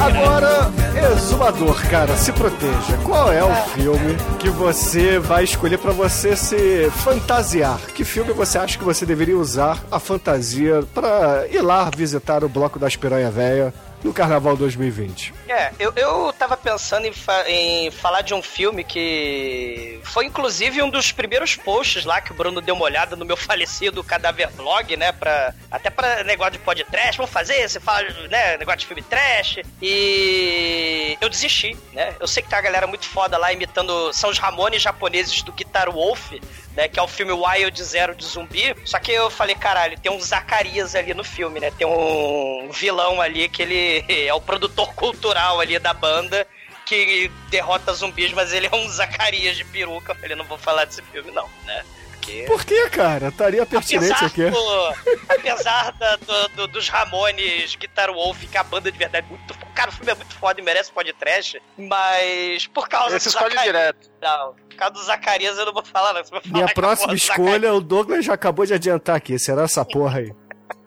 [0.00, 0.70] Agora,
[1.12, 2.96] exumador, cara, se proteja.
[3.02, 7.78] Qual é o filme que você vai escolher pra você se fantasiar?
[7.94, 12.48] Que filme você acha que você deveria usar a fantasia pra ir lá visitar o
[12.48, 13.72] Bloco das Piranha Véia
[14.06, 15.34] no Carnaval 2020?
[15.48, 20.80] É, eu, eu tava pensando em, fa- em falar de um filme que foi inclusive
[20.82, 24.50] um dos primeiros posts lá que o Bruno deu uma olhada no meu falecido Cadáver
[24.52, 25.12] Blog, né?
[25.12, 28.56] Pra, até pra negócio de podcast, vamos fazer, você fala, né?
[28.56, 29.58] Negócio de filme trash.
[29.82, 32.14] E eu desisti, né?
[32.20, 34.12] Eu sei que tem uma galera muito foda lá imitando.
[34.12, 36.32] São os Ramones japoneses do Guitar Wolf,
[36.76, 36.86] né?
[36.88, 38.76] Que é o filme Wild Zero de zumbi.
[38.84, 41.70] Só que eu falei, caralho, tem um Zacarias ali no filme, né?
[41.70, 46.46] Tem um vilão ali que ele é o produtor cultural ali da banda
[46.84, 50.12] que derrota zumbis, mas ele é um Zacarias de peruca.
[50.12, 51.84] Eu falei, não vou falar desse filme, não, né?
[52.26, 52.42] Porque.
[52.46, 53.28] Por que, cara?
[53.28, 54.50] Estaria pertinente Apesar, aqui.
[54.50, 54.94] do,
[55.28, 59.54] apesar da- do- do- dos Ramones, Guitar Wolf, que é a banda de verdade muito
[59.74, 63.50] Cara, o filme é muito foda e merece podcast, mas por causa Esse do escolhe
[63.54, 64.10] Zacarias- direto.
[64.22, 66.20] Não, por causa do Zacarias eu não vou falar, não.
[66.20, 69.38] Eu falar Minha próxima escolha, o Douglas já acabou de adiantar aqui.
[69.38, 70.32] Será essa porra aí?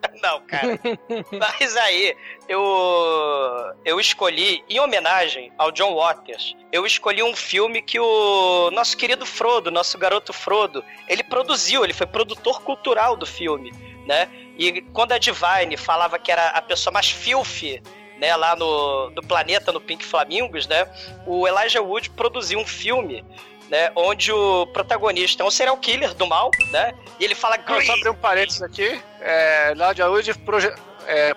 [0.21, 0.79] Não, cara.
[1.31, 2.15] Mas aí,
[2.47, 2.61] eu
[3.85, 9.25] eu escolhi, em homenagem ao John Waters, eu escolhi um filme que o nosso querido
[9.25, 13.71] Frodo, nosso garoto Frodo, ele produziu, ele foi produtor cultural do filme,
[14.05, 14.29] né?
[14.57, 17.81] E quando a Divine falava que era a pessoa mais filthy
[18.19, 20.85] né, lá no, do planeta, no Pink Flamingos, né,
[21.25, 23.23] o Elijah Wood produziu um filme,
[23.69, 27.81] né, onde o protagonista é um serial killer do mal, né, e ele fala Não,
[27.81, 28.99] só abrir um parênteses aqui.
[29.21, 30.73] É, Elijah Wood proje...
[31.07, 31.33] é,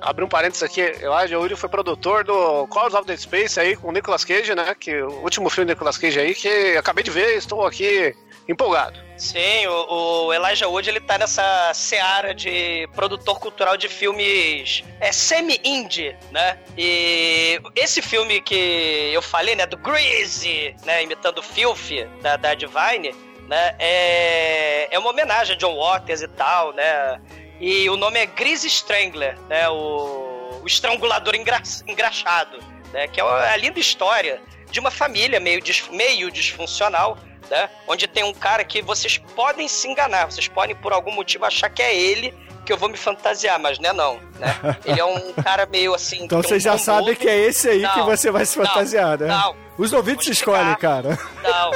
[0.00, 0.80] abrir um parênteses aqui.
[0.80, 4.74] Elijah Wood foi produtor do Calls of the Space aí com o Nicolas Cage, né?
[4.78, 8.14] Que o último filme do Nicolas Cage aí que eu acabei de ver, estou aqui
[8.48, 8.98] empolgado.
[9.16, 15.12] Sim, o, o Elijah Wood ele tá nessa seara de produtor cultural de filmes é,
[15.12, 16.58] semi-indie, né?
[16.76, 22.54] E esse filme que eu falei, né, do Greasy, né, imitando o Filth da, da
[22.54, 23.14] Divine,
[23.48, 27.20] né, é, é uma homenagem a John Waters e tal, né?
[27.60, 29.68] E o nome é Greasy Strangler, né?
[29.68, 32.58] O, o estrangulador engra, engraxado,
[32.92, 33.08] né?
[33.08, 37.18] Que é uma, a linda história de uma família meio, meio disfuncional,
[37.50, 37.70] né?
[37.86, 41.68] Onde tem um cara que vocês podem se enganar, vocês podem por algum motivo achar
[41.70, 42.34] que é ele
[42.68, 44.54] que eu vou me fantasiar, mas não é não, né?
[44.84, 46.24] Ele é um cara meio assim...
[46.24, 48.58] Então que você um já sabe que é esse aí que Não, você vai se
[48.58, 49.26] não, fantasiar, né?
[49.26, 51.18] Não, Os ouvintes escolhem, cara.
[51.42, 51.70] não,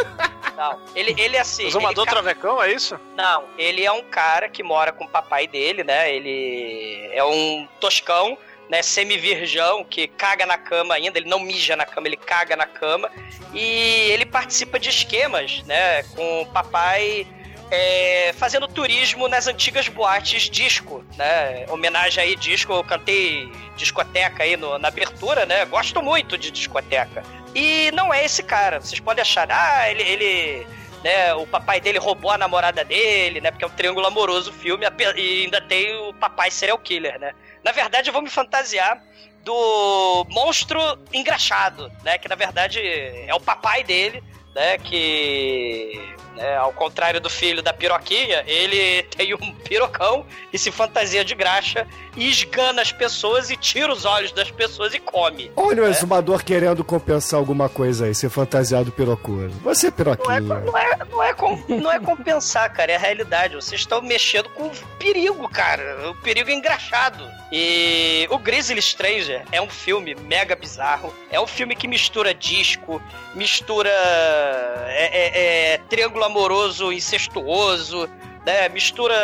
[0.54, 0.78] não.
[0.94, 1.64] Ele, ele é assim...
[1.64, 3.00] Exumador ele Travecão, é isso?
[3.16, 6.14] Não, ele é um cara que mora com o papai dele, né?
[6.14, 8.36] Ele é um toscão,
[8.70, 8.82] né?
[8.82, 11.18] Semi-virgão, que caga na cama ainda.
[11.18, 13.10] Ele não mija na cama, ele caga na cama.
[13.52, 16.02] E ele participa de esquemas, né?
[16.04, 17.26] Com o papai
[17.70, 21.64] é, fazendo turismo nas antigas boates disco, né?
[21.68, 22.72] Homenagem aí, disco.
[22.72, 25.64] Eu cantei discoteca aí no- na abertura, né?
[25.64, 27.22] Gosto muito de discoteca.
[27.54, 28.80] E não é esse cara.
[28.80, 30.66] Vocês podem achar, ah, ele, ele
[31.02, 31.34] né?
[31.34, 33.50] O papai dele roubou a namorada dele, né?
[33.50, 37.32] Porque é um triângulo amoroso o filme e ainda tem o papai serial killer, né?
[37.64, 39.02] Na verdade, eu vou me fantasiar
[39.44, 40.80] do monstro
[41.12, 42.18] engraxado, né?
[42.18, 44.22] Que na verdade é o papai dele,
[44.54, 44.78] né?
[44.78, 51.24] Que, né, ao contrário do filho da piroquinha, ele tem um pirocão e se fantasia
[51.24, 51.86] de graxa
[52.16, 55.50] esgana as pessoas e tira os olhos das pessoas e come.
[55.56, 55.90] Olha o né?
[55.90, 59.50] exumador querendo compensar alguma coisa aí, ser fantasiado pirocudo.
[59.62, 60.40] Você é Não é, piroquinha.
[60.40, 63.54] não, é, não, é com- não é compensar, cara, é a realidade.
[63.54, 66.10] Vocês estão mexendo com o perigo, cara.
[66.10, 67.26] O perigo é engraxado.
[67.50, 71.12] E o Grizzly Stranger é um filme mega bizarro.
[71.30, 73.00] É um filme que mistura disco,
[73.34, 78.08] mistura é, é- é triângulo amoroso incestuoso,
[78.44, 78.68] né?
[78.68, 79.14] Mistura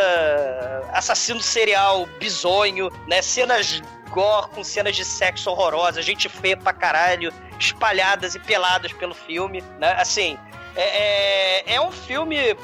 [0.92, 3.22] assassino serial bizonho, né?
[3.22, 9.14] Cenas gore com cenas de sexo horrorosas, gente feia pra caralho, espalhadas e peladas pelo
[9.14, 9.92] filme, né?
[9.98, 10.38] Assim,
[10.82, 12.56] é, é, é um filme é,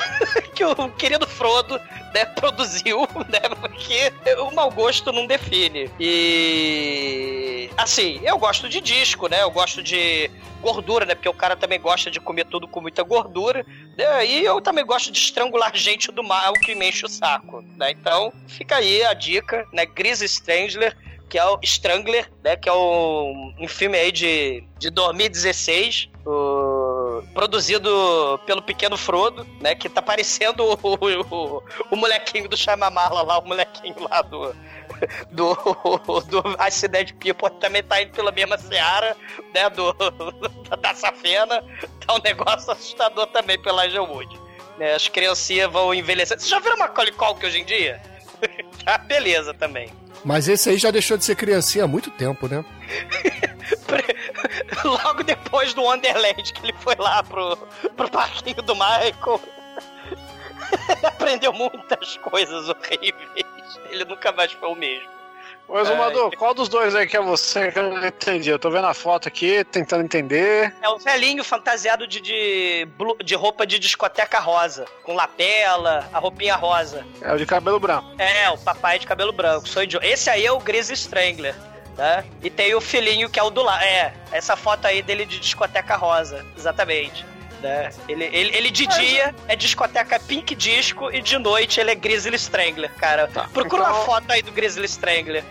[0.54, 1.80] que o querido Frodo
[2.14, 3.40] né, produziu, né?
[3.60, 5.90] Porque o mau gosto não define.
[5.98, 9.42] E assim, eu gosto de disco, né?
[9.42, 10.30] Eu gosto de
[10.60, 11.14] gordura, né?
[11.14, 13.64] Porque o cara também gosta de comer tudo com muita gordura.
[13.96, 14.26] Né?
[14.26, 17.90] E eu também gosto de estrangular gente do mal que me enche o saco, né?
[17.90, 19.84] Então, fica aí a dica, né?
[19.86, 20.96] Gris Strangler,
[21.28, 22.56] que é o Strangler, né?
[22.56, 26.65] Que é um, um filme aí de, de 2016, o-
[27.34, 29.74] produzido pelo pequeno Frodo, né?
[29.74, 34.54] Que tá parecendo o, o, o molequinho do Chamamala lá, o molequinho lá do
[35.30, 35.54] do,
[36.28, 39.16] do Accident People também tá indo pela mesma seara,
[39.54, 39.68] né?
[39.70, 39.92] Do,
[40.80, 41.62] da Safena.
[42.06, 44.40] Tá um negócio assustador também pela Wood.
[44.78, 46.38] Né, as criancinhas vão envelhecer.
[46.38, 48.00] Vocês já viram uma Culkin hoje em dia?
[48.84, 49.88] tá, beleza também.
[50.24, 52.64] Mas esse aí já deixou de ser criancinha há muito tempo, né?
[54.84, 57.56] Logo depois do Wonderland, que ele foi lá pro,
[57.96, 59.40] pro parquinho do Michael.
[60.88, 63.46] Ele aprendeu muitas coisas horríveis.
[63.90, 65.16] Ele nunca mais foi o mesmo.
[65.68, 68.50] Ô, Exumador, qual dos dois aí que é você que eu não entendi?
[68.50, 70.72] Eu tô vendo a foto aqui, tentando entender.
[70.80, 72.88] É o velhinho fantasiado de, de,
[73.24, 77.04] de roupa de discoteca rosa, com lapela, a roupinha rosa.
[77.20, 78.08] É o de cabelo branco.
[78.16, 79.68] É, o papai de cabelo branco.
[79.68, 80.06] Sou idiota.
[80.06, 81.54] Esse aí é o Gris Strangler.
[81.96, 82.24] Né?
[82.42, 83.82] E tem o filhinho que é o do lado.
[83.82, 86.44] É, essa foto aí dele de discoteca rosa.
[86.56, 87.24] Exatamente.
[87.62, 87.90] Né?
[88.06, 92.36] Ele, ele, ele de dia é discoteca Pink Disco e de noite ele é Grizzly
[92.36, 93.28] Strangler, cara.
[93.52, 95.42] Procura Então- uma foto aí do Grizzly Strangler.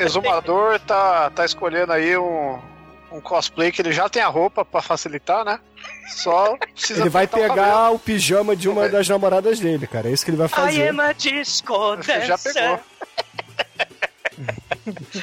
[0.00, 2.58] Exumador tá, tá escolhendo aí um,
[3.12, 5.58] um cosplay que ele já tem a roupa pra facilitar, né?
[6.08, 10.08] Só precisa Ele vai pintar o pegar o pijama de uma das namoradas dele, cara.
[10.08, 10.88] É isso que ele vai I fazer.
[10.88, 11.74] am a disco
[12.24, 12.80] Já pegou.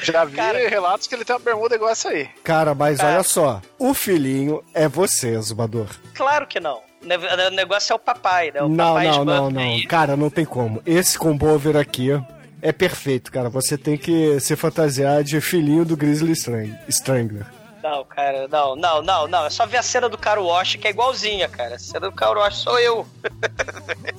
[0.02, 0.36] Já vi
[0.68, 2.28] relatos que ele tem uma bermuda igual essa aí.
[2.44, 3.14] Cara, mas Cara.
[3.14, 3.60] olha só.
[3.78, 5.88] O filhinho é você, Zumbador.
[6.14, 6.80] Claro que não.
[7.02, 8.62] O ne- O negócio é o papai, né?
[8.62, 9.60] O Não, papai não, não, não.
[9.60, 9.86] aí.
[9.86, 10.82] Cara, não tem como.
[10.86, 12.10] Esse combover aqui
[12.62, 13.48] é perfeito, cara.
[13.50, 17.46] Você tem que se fantasiar de filhinho do Grizzly Strang- Strangler.
[17.82, 19.46] Não, cara, não, não, não, não.
[19.46, 21.76] É só ver a cena do Caro Wash, que é igualzinha, cara.
[21.76, 23.06] A cena do Caro Wash sou eu.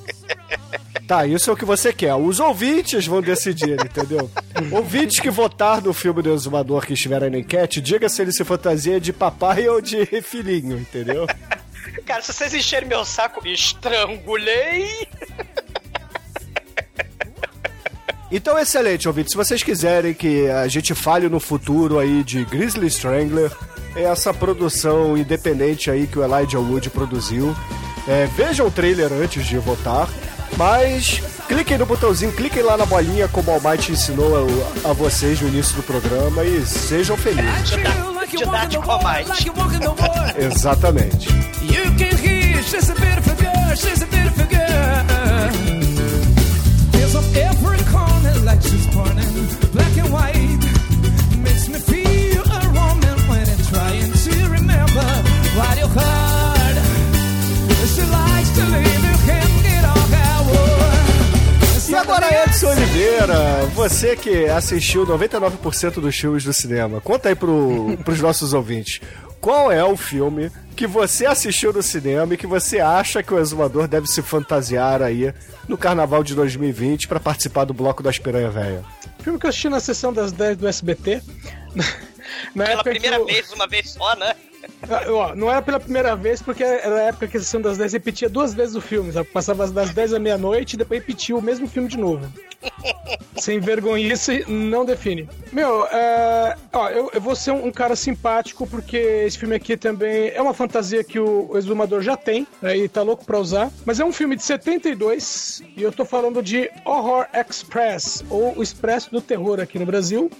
[1.07, 2.13] Tá, isso é o que você quer.
[2.15, 4.29] Os ouvintes vão decidir, entendeu?
[4.71, 8.43] ouvintes que votar no filme do Exumador que estiverem na enquete, diga se ele se
[8.43, 11.25] fantasia de papai ou de filhinho, entendeu?
[12.05, 15.07] Cara, se vocês encherem meu saco, estrangulei.
[18.29, 19.31] Então, excelente, ouvintes.
[19.31, 23.49] Se vocês quiserem que a gente fale no futuro aí de Grizzly Strangler,
[23.95, 27.55] é essa produção independente aí que o Elijah Wood produziu,
[28.05, 30.09] é, vejam o trailer antes de votar,
[30.57, 35.39] mas cliquem no botãozinho, cliquem lá na bolinha como o Almighty ensinou a, a vocês
[35.39, 37.77] no início do programa e sejam felizes.
[38.29, 39.49] Didático Almighty.
[40.37, 41.29] Exatamente.
[41.61, 44.57] You can hear she's a beautiful girl, she's a beautiful girl.
[46.91, 50.59] There's on every corner like she's burning, black and white.
[51.41, 55.07] Makes me feel a woman when I'm trying to remember
[55.55, 56.77] what you heard.
[57.95, 59.46] She likes to leave you can't get off her
[61.89, 67.97] E agora, Edson Oliveira, você que assistiu 99% dos filmes do cinema, conta aí pro,
[68.03, 68.99] pros nossos ouvintes.
[69.39, 73.39] Qual é o filme que você assistiu no cinema e que você acha que o
[73.39, 75.33] exumador deve se fantasiar aí
[75.67, 78.83] no carnaval de 2020 para participar do bloco das piranha velha?
[79.19, 81.21] Filme que eu assisti na sessão das 10 do SBT.
[82.53, 84.35] Na Pela primeira o- vez, uma vez só, né?
[85.35, 88.29] Não era pela primeira vez, porque era a época que a sessão das 10 repetia
[88.29, 89.11] duas vezes o filme.
[89.11, 89.27] Sabe?
[89.29, 92.27] Passava das 10 à meia-noite e depois repetia o mesmo filme de novo.
[93.37, 95.29] Sem vergonhice, não define.
[95.51, 99.77] Meu, é, ó, eu, eu vou ser um, um cara simpático, porque esse filme aqui
[99.77, 103.39] também é uma fantasia que o, o Exumador já tem, né, e tá louco pra
[103.39, 103.71] usar.
[103.85, 108.63] Mas é um filme de 72, e eu tô falando de Horror Express, ou o
[108.63, 110.31] Expresso do Terror aqui no Brasil.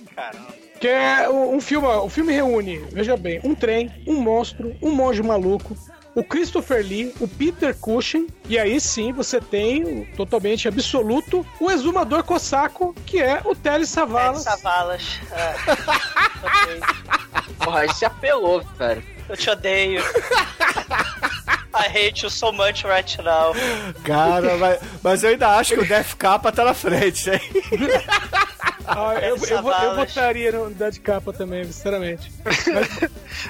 [0.80, 5.24] Que é um filme, o filme reúne, veja bem, um trem, um monstro, um monge
[5.24, 5.76] maluco,
[6.18, 11.70] o Christopher Lee, o Peter Cushing, e aí sim você tem o totalmente absoluto o
[11.70, 14.42] exumador cossaco, que é o Telly Savalas.
[14.42, 15.20] Savalas.
[17.64, 19.04] Porra, aí se apelou, velho.
[19.30, 20.02] Eu te odeio.
[21.76, 23.54] I hate you so much right now.
[24.04, 27.42] Cara, mas, mas eu ainda acho que o Def Capa tá na frente, hein?
[28.88, 30.14] Ah, eu, eu, eu, Savalas.
[30.14, 32.32] votaria no Dead Capa também, sinceramente.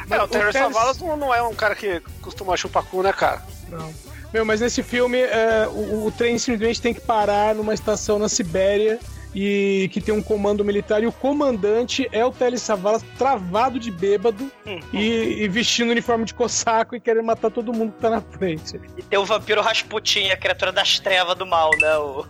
[0.10, 3.42] É, o Terry Savalas não, não é um cara que costuma chupar cu, né, cara?
[3.70, 3.94] Não.
[4.34, 8.28] Meu, mas nesse filme é, o, o trem simplesmente tem que parar numa estação na
[8.28, 9.00] Sibéria
[9.40, 13.92] e que tem um comando militar e o comandante é o Telly Savalas travado de
[13.92, 14.52] bêbado
[14.92, 18.82] e, e vestindo uniforme de cossaco e querendo matar todo mundo que tá na frente.
[18.98, 21.98] E tem o vampiro Rasputin, a criatura das trevas do mal, né?
[21.98, 22.26] O...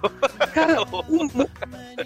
[0.53, 0.81] Cara,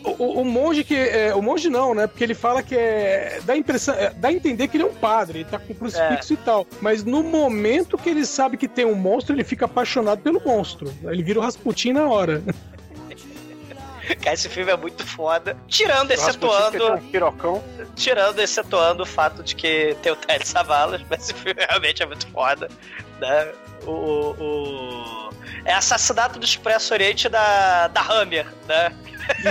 [0.06, 0.95] o, o- o monge que.
[0.95, 2.06] é, o monge não, né?
[2.06, 3.39] Porque ele fala que é.
[3.43, 3.95] Dá a impressão.
[3.95, 6.68] é, dá a entender que ele é um padre, ele tá com crucifixo e tal.
[6.80, 10.93] Mas no momento que ele sabe que tem um monstro, ele fica apaixonado pelo monstro.
[11.06, 12.43] Ele vira o Rasputin na hora.
[14.22, 15.56] Cara, esse filme é muito foda.
[15.68, 16.93] Tirando, excetuando.
[16.95, 17.64] um pirocão.
[17.95, 22.06] Tirando, excetuando o fato de que tem o Telly Savalas, mas esse filme realmente é
[22.06, 22.70] muito foda.
[23.20, 23.52] Né?
[23.86, 24.36] O, o-
[25.30, 25.34] o-
[25.66, 28.91] É assassinato do Expresso Oriente da, da Hammer, né?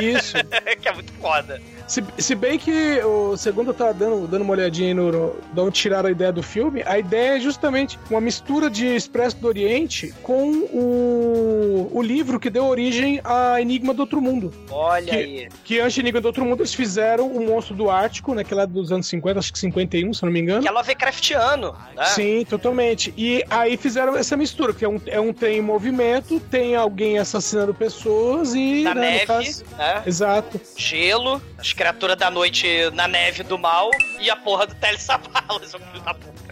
[0.03, 0.37] Isso.
[0.81, 1.61] que é muito foda.
[1.91, 5.37] Se, se bem que o segundo eu tava dando, dando uma olhadinha aí no, no,
[5.53, 9.39] de onde tiraram a ideia do filme, a ideia é justamente uma mistura de Expresso
[9.39, 14.55] do Oriente com o, o livro que deu origem a Enigma do Outro Mundo.
[14.71, 15.49] Olha que, aí.
[15.65, 18.93] Que antes de Enigma do Outro Mundo eles fizeram o Monstro do Ártico, naquela dos
[18.93, 20.63] anos 50, acho que 51, se não me engano.
[20.63, 22.05] Que é Lovecraftiano, né?
[22.05, 23.13] Sim, totalmente.
[23.17, 27.19] E aí fizeram essa mistura, que é um, é um trem em movimento, tem alguém
[27.19, 28.85] assassinando pessoas e.
[28.85, 30.03] Na né, neve, caso- né?
[30.07, 30.61] Exato.
[30.77, 35.73] Gelo, as criaturas da noite na neve do mal e a porra do Telly Savalas,
[35.73, 36.51] o filho da puta.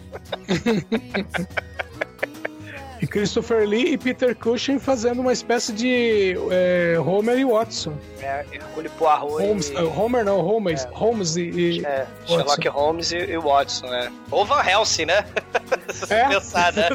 [3.03, 7.93] E Christopher Lee e Peter Cushing fazendo uma espécie de é, Homer e Watson.
[8.23, 9.77] É, Hercule Poirot Holmes, e...
[9.77, 12.07] ah, Homer não, Holmes, Holmes e, e É.
[12.27, 14.11] Sherlock Holmes e, e Watson, né?
[14.31, 15.27] Ou Van Helsing, né?
[15.93, 16.29] Se você É?
[16.29, 16.89] pensar, né?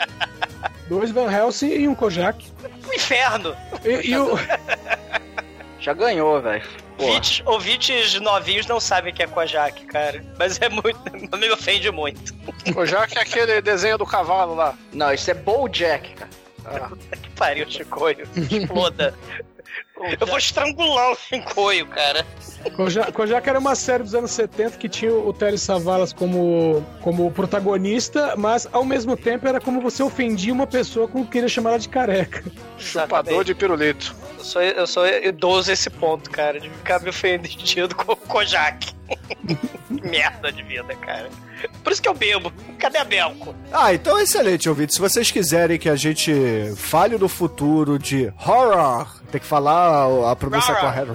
[0.88, 2.50] Dois Van Helsing e um Kojak.
[2.88, 3.54] O inferno!
[3.84, 4.30] E, e o...
[5.80, 6.62] Já ganhou, velho.
[6.98, 10.22] Ouvintes, ouvintes novinhos não sabem que é Kojak, cara.
[10.38, 11.00] Mas é muito.
[11.38, 12.34] Me ofende muito.
[12.76, 14.76] O Jack é aquele desenho do cavalo lá.
[14.92, 16.30] Não, isso é Bojack, cara.
[17.22, 18.28] Que pariu, Chicoio.
[18.36, 19.14] Exploda.
[20.20, 22.24] Eu vou estrangular o Chicoio, cara.
[22.76, 27.30] Kojak, Kojak era uma série dos anos 70 que tinha o Telly Savalas como, como
[27.30, 31.78] protagonista, mas ao mesmo tempo era como você ofendia uma pessoa quando queria chamar ela
[31.78, 32.44] de careca.
[32.78, 34.14] Chupador de pirulito.
[34.38, 38.16] Eu sou, eu sou idoso a esse ponto, cara, de ficar me ofendido com o
[38.16, 38.94] Kojak.
[39.90, 41.28] Merda de vida, cara.
[41.82, 42.52] Por isso que eu bebo.
[42.78, 43.54] Cadê a Belco?
[43.72, 44.94] Ah, então excelente, ouvinte.
[44.94, 46.32] Se vocês quiserem que a gente
[46.76, 49.89] fale no futuro de horror, tem que falar
[50.28, 51.14] a pronúncia Horror.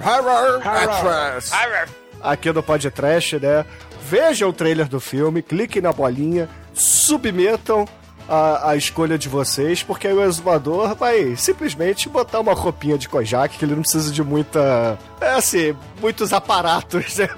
[2.22, 3.64] Aqui no Podcast, né?
[4.02, 7.86] Vejam o trailer do filme, cliquem na bolinha, submetam
[8.28, 13.08] a, a escolha de vocês, porque aí o exumador vai simplesmente botar uma roupinha de
[13.08, 14.98] Kojak, que ele não precisa de muita.
[15.20, 17.28] É assim, muitos aparatos, né?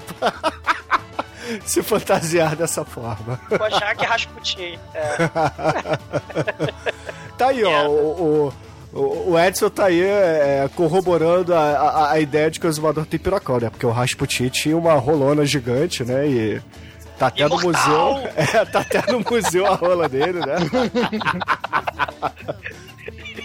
[1.65, 3.39] se fantasiar dessa forma.
[3.49, 4.79] Kojak e Rasputin.
[4.93, 5.29] É.
[7.39, 7.87] Tá aí, ó.
[7.87, 8.53] O, o,
[8.91, 13.19] o Edson tá aí é, corroborando a, a, a ideia de que o exumador tem
[13.19, 13.69] pirocão, né?
[13.69, 16.27] Porque o Rasputin tinha uma rolona gigante, né?
[16.27, 16.61] E
[17.17, 18.13] tá até no Imortal!
[18.13, 18.31] museu.
[18.35, 20.55] É, tá até no museu a rola dele, né?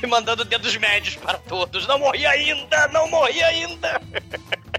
[0.03, 1.86] E mandando dedos médios para todos.
[1.86, 2.88] Não morri ainda!
[2.88, 4.01] Não morri ainda!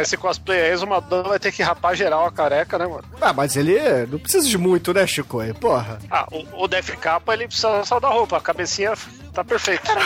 [0.00, 3.04] Esse cosplay aí, o Exumador vai ter que rapar geral a careca, né, mano?
[3.20, 5.40] Ah, mas ele não precisa de muito, né, Chico?
[5.40, 5.98] aí, Porra.
[6.10, 8.36] Ah, o, o Def Capa, ele precisa só da roupa.
[8.36, 8.92] A cabecinha
[9.32, 9.92] tá perfeita.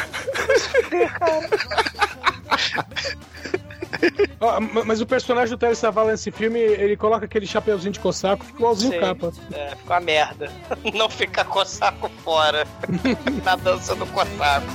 [4.86, 8.58] Mas o personagem do Telly Savalas nesse filme, ele coloca aquele chapeuzinho de cossaco, fica
[8.58, 9.00] igualzinho Sim.
[9.00, 9.32] capa.
[9.52, 10.50] É, ficou uma merda.
[10.94, 12.66] Não ficar com o saco fora.
[13.44, 14.66] Na dança do cosaco.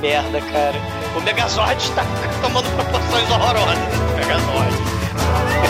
[0.00, 0.76] Merda, cara.
[1.16, 2.04] O Megazord tá
[2.40, 3.78] tomando proporções horrorosas.
[4.14, 5.67] Megazord.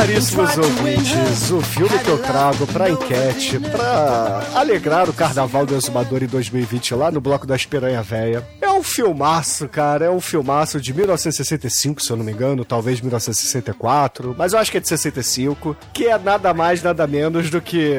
[0.00, 6.22] Caríssimos ouvintes, o filme que eu trago pra enquete, pra alegrar o Carnaval do Exumador
[6.22, 10.06] em 2020 lá no Bloco da Esperanha Véia, é um filmaço, cara.
[10.06, 14.70] É um filmaço de 1965, se eu não me engano, talvez 1964, mas eu acho
[14.70, 17.98] que é de 65, que é nada mais, nada menos do que.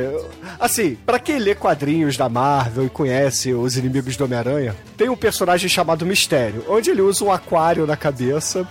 [0.59, 5.15] Assim, pra quem lê quadrinhos da Marvel e conhece os inimigos do Homem-Aranha, tem um
[5.15, 8.67] personagem chamado Mistério, onde ele usa um aquário na cabeça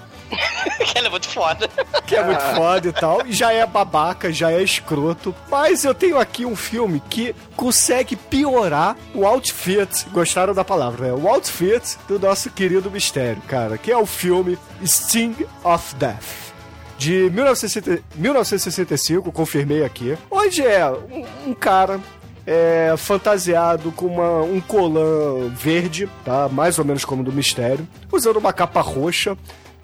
[0.84, 1.68] que ela é muito foda.
[2.06, 5.34] que é muito foda e tal, e já é babaca, já é escroto.
[5.50, 11.12] Mas eu tenho aqui um filme que consegue piorar o outfit, gostaram da palavra, né?
[11.12, 16.50] O outfit do nosso querido mistério, cara, que é o filme Sting of Death.
[16.98, 21.98] De 1960 1965, confirmei aqui, onde é um, um cara
[22.46, 26.48] é, fantasiado com uma, um colã verde, tá?
[26.48, 29.36] Mais ou menos como do mistério, usando uma capa roxa,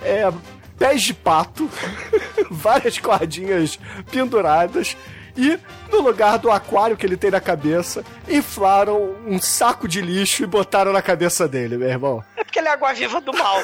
[0.03, 0.31] é,
[0.79, 1.69] pés de pato,
[2.51, 3.79] várias cordinhas
[4.11, 4.97] penduradas.
[5.37, 5.59] E
[5.93, 10.47] no lugar do aquário que ele tem na cabeça, inflaram um saco de lixo e
[10.47, 12.25] botaram na cabeça dele, meu irmão.
[12.37, 13.61] É porque ele é água-viva do mal.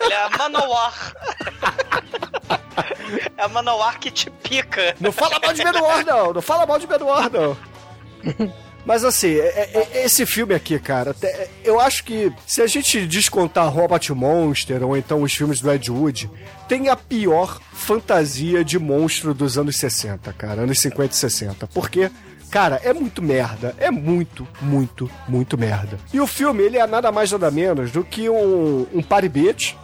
[0.00, 1.14] ele é a Manowar.
[3.36, 4.94] é a Manowar que te pica.
[5.00, 6.32] Não fala mal de Menor, não.
[6.32, 7.56] Não fala mal de Menor, não.
[8.84, 11.14] Mas assim, é, é, esse filme aqui, cara,
[11.64, 15.90] eu acho que se a gente descontar Robot Monster ou então os filmes do Ed
[15.90, 16.30] Wood,
[16.68, 21.66] tem a pior fantasia de monstro dos anos 60, cara, anos 50 e 60.
[21.68, 22.10] Porque,
[22.50, 23.74] cara, é muito merda.
[23.78, 25.98] É muito, muito, muito merda.
[26.12, 29.30] E o filme, ele é nada mais nada menos do que um, um party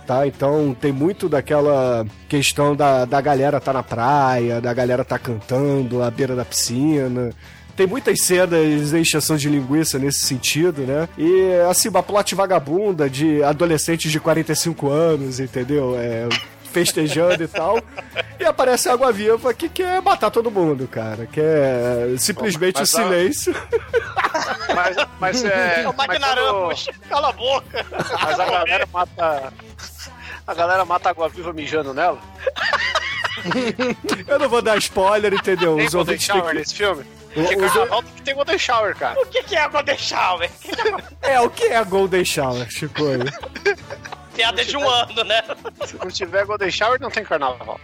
[0.07, 0.26] tá?
[0.26, 6.03] Então tem muito daquela questão da, da galera tá na praia, da galera tá cantando
[6.03, 7.32] à beira da piscina.
[7.77, 11.09] Tem muitas cenas de encheção de linguiça nesse sentido, né?
[11.18, 15.95] E, assim, uma plot vagabunda de adolescentes de 45 anos, entendeu?
[15.99, 16.27] É,
[16.72, 17.79] festejando e tal.
[18.41, 21.27] E aparece a Água Viva que quer matar todo mundo, cara.
[21.27, 23.55] Quer simplesmente o Mas a- silêncio.
[24.74, 25.83] Mas, mas é.
[25.83, 26.89] É o mas Magnaramos.
[27.09, 27.85] Cala a boca.
[27.89, 29.53] quando- Mas a galera mata.
[30.47, 32.18] A galera mata água viva mijando nela.
[34.27, 35.77] Eu não vou dar spoiler, entendeu?
[35.77, 36.55] Tem Os ouvintes Shower que...
[36.55, 37.05] nesse filme?
[37.37, 39.20] O- Porque os- carnaval tem que ter Golden Shower, cara.
[39.20, 40.51] O que, que é Golden Shower?
[41.22, 43.03] É, o que é Golden Shower, Chico?
[44.34, 45.43] Piada de um ano, né?
[45.87, 47.80] Se não tiver Golden Shower, não tem carnaval.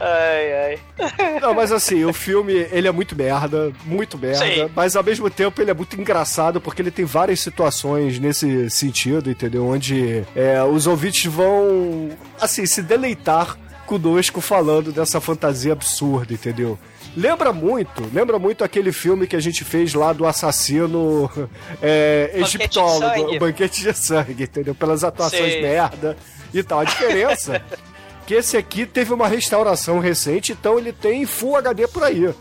[0.00, 1.40] Ai, ai.
[1.40, 4.70] Não, mas assim, o filme, ele é muito merda, muito merda, Sim.
[4.74, 9.28] mas ao mesmo tempo ele é muito engraçado porque ele tem várias situações nesse sentido,
[9.28, 9.66] entendeu?
[9.66, 16.78] Onde é, os ouvintes vão, assim, se deleitar conosco falando dessa fantasia absurda, entendeu?
[17.16, 21.30] Lembra muito, lembra muito aquele filme que a gente fez lá do assassino
[21.82, 24.74] é, egiptólogo, o banquete de sangue, entendeu?
[24.74, 25.62] Pelas atuações Sim.
[25.62, 26.16] merda
[26.52, 26.80] e tal.
[26.80, 27.62] A diferença
[28.26, 32.32] que esse aqui teve uma restauração recente, então ele tem Full HD por aí.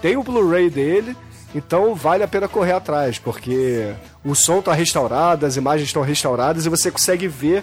[0.00, 1.16] Tem o Blu-ray dele,
[1.54, 3.94] então vale a pena correr atrás, porque
[4.24, 7.62] o som tá restaurado, as imagens estão restauradas e você consegue ver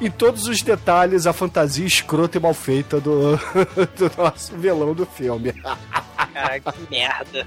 [0.00, 3.36] em todos os detalhes a fantasia escrota e mal feita do,
[3.96, 5.52] do nosso vilão do filme.
[6.32, 7.46] Caralho, que merda.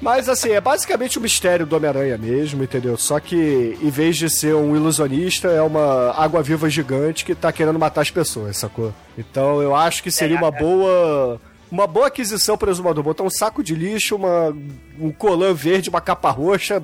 [0.00, 2.96] Mas assim, é basicamente o mistério do Homem-Aranha mesmo, entendeu?
[2.96, 7.78] Só que em vez de ser um ilusionista, é uma água-viva gigante que tá querendo
[7.78, 8.94] matar as pessoas, sacou?
[9.18, 11.40] Então eu acho que seria uma boa.
[11.70, 13.04] Uma boa aquisição para o exumador.
[13.04, 14.52] Botar um saco de lixo, uma,
[14.98, 16.82] um colã verde, uma capa roxa,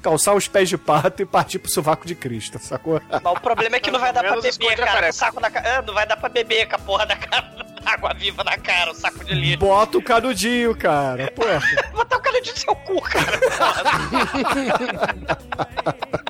[0.00, 3.00] calçar os pés de pato e partir pro sovaco de Cristo, sacou?
[3.08, 5.10] Mas o problema é que não vai dar pra beber, cara.
[5.10, 5.82] O saco da cara.
[5.82, 7.66] Não vai dar pra beber com a porra da cara.
[7.80, 9.58] da Água viva na cara, o saco de lixo.
[9.58, 11.32] Bota o canudinho, cara.
[11.32, 11.42] Pô,
[11.96, 13.40] Botar o cara de seu cu, cara.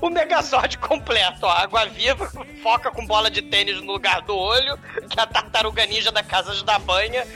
[0.00, 1.50] o Megazord completo, ó.
[1.50, 2.30] Água viva,
[2.62, 4.78] foca com bola de tênis no lugar do olho,
[5.08, 7.26] que a tartaruga ninja da casa de dar banha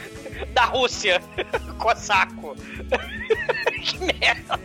[0.47, 1.22] da Rússia.
[1.78, 2.57] com saco.
[3.82, 4.61] que merda.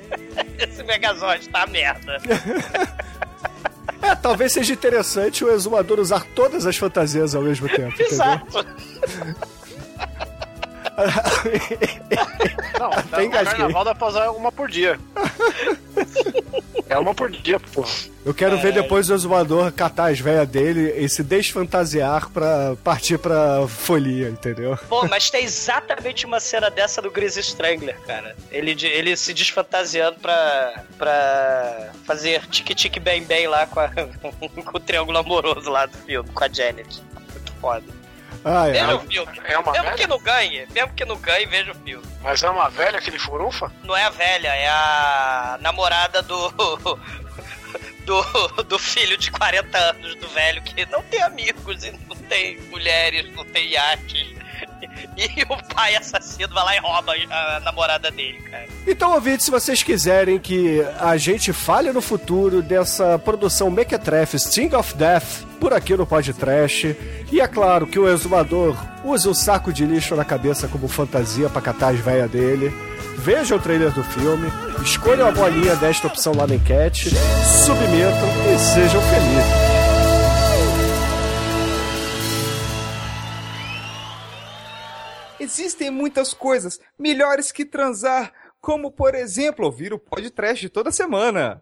[0.59, 2.21] Esse Megazord tá merda.
[4.01, 9.47] é, talvez seja interessante o exumador usar todas as fantasias ao mesmo tempo, entendeu?
[12.79, 14.99] Não, Até dá, no carnaval dá pra usar uma por dia.
[16.89, 17.83] É uma por dia, pô.
[18.25, 23.17] Eu quero ver depois o exumador catar as velhas dele e se desfantasiar pra partir
[23.17, 24.77] pra folia, entendeu?
[24.87, 28.37] Pô, mas tem exatamente uma cena dessa do Gris Strangler, cara.
[28.49, 33.89] Ele, ele se desfantasiando pra, pra fazer tique-tique bem-bem lá com, a-
[34.63, 37.01] com o triângulo amoroso lá do filme, com a Janet.
[37.33, 37.96] Muito foda.
[38.47, 38.93] Ah, Veja é.
[38.93, 39.41] o filme.
[39.43, 39.97] É uma mesmo velha?
[39.97, 42.05] que não ganhe, mesmo que não ganhe, veja o filme.
[42.21, 43.71] Mas é uma velha aquele furufa?
[43.83, 46.49] Não é a velha, é a namorada do.
[48.05, 52.57] do, do filho de 40 anos do velho que não tem amigos e não tem
[52.69, 54.33] mulheres, não tem iates.
[55.17, 58.67] E o pai assassino vai lá e rouba a namorada dele, cara.
[58.85, 64.75] Então, ouvintes, se vocês quiserem que a gente fale no futuro dessa produção Mequetrefe Sting
[64.75, 66.95] of Death por aqui no podcast,
[67.31, 71.49] e é claro que o exumador use o saco de lixo na cabeça como fantasia
[71.49, 72.71] pra catar as veias dele,
[73.17, 74.51] vejam o trailer do filme,
[74.83, 77.09] escolham a bolinha desta opção lá na enquete,
[77.65, 79.66] submetam e sejam felizes.
[85.39, 91.61] Existem muitas coisas melhores que transar, como por exemplo ouvir o podcast toda semana.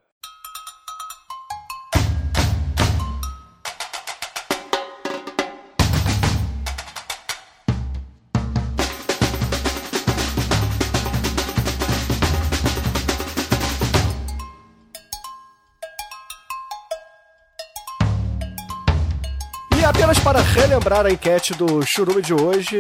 [19.78, 22.80] E apenas para relembrar a enquete do churume de hoje,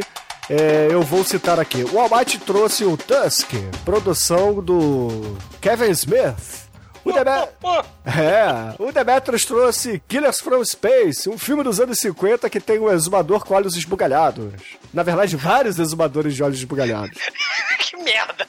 [0.49, 1.83] é, eu vou citar aqui.
[1.83, 3.51] O Almighty trouxe o Tusk,
[3.83, 6.65] produção do Kevin Smith.
[7.03, 7.29] O, Deme...
[8.05, 12.91] é, o Demetrius trouxe Killers from Space, um filme dos anos 50 que tem um
[12.91, 14.53] exumador com olhos esbugalhados.
[14.93, 17.19] Na verdade, vários exumadores de olhos esbugalhados.
[17.79, 18.47] que merda!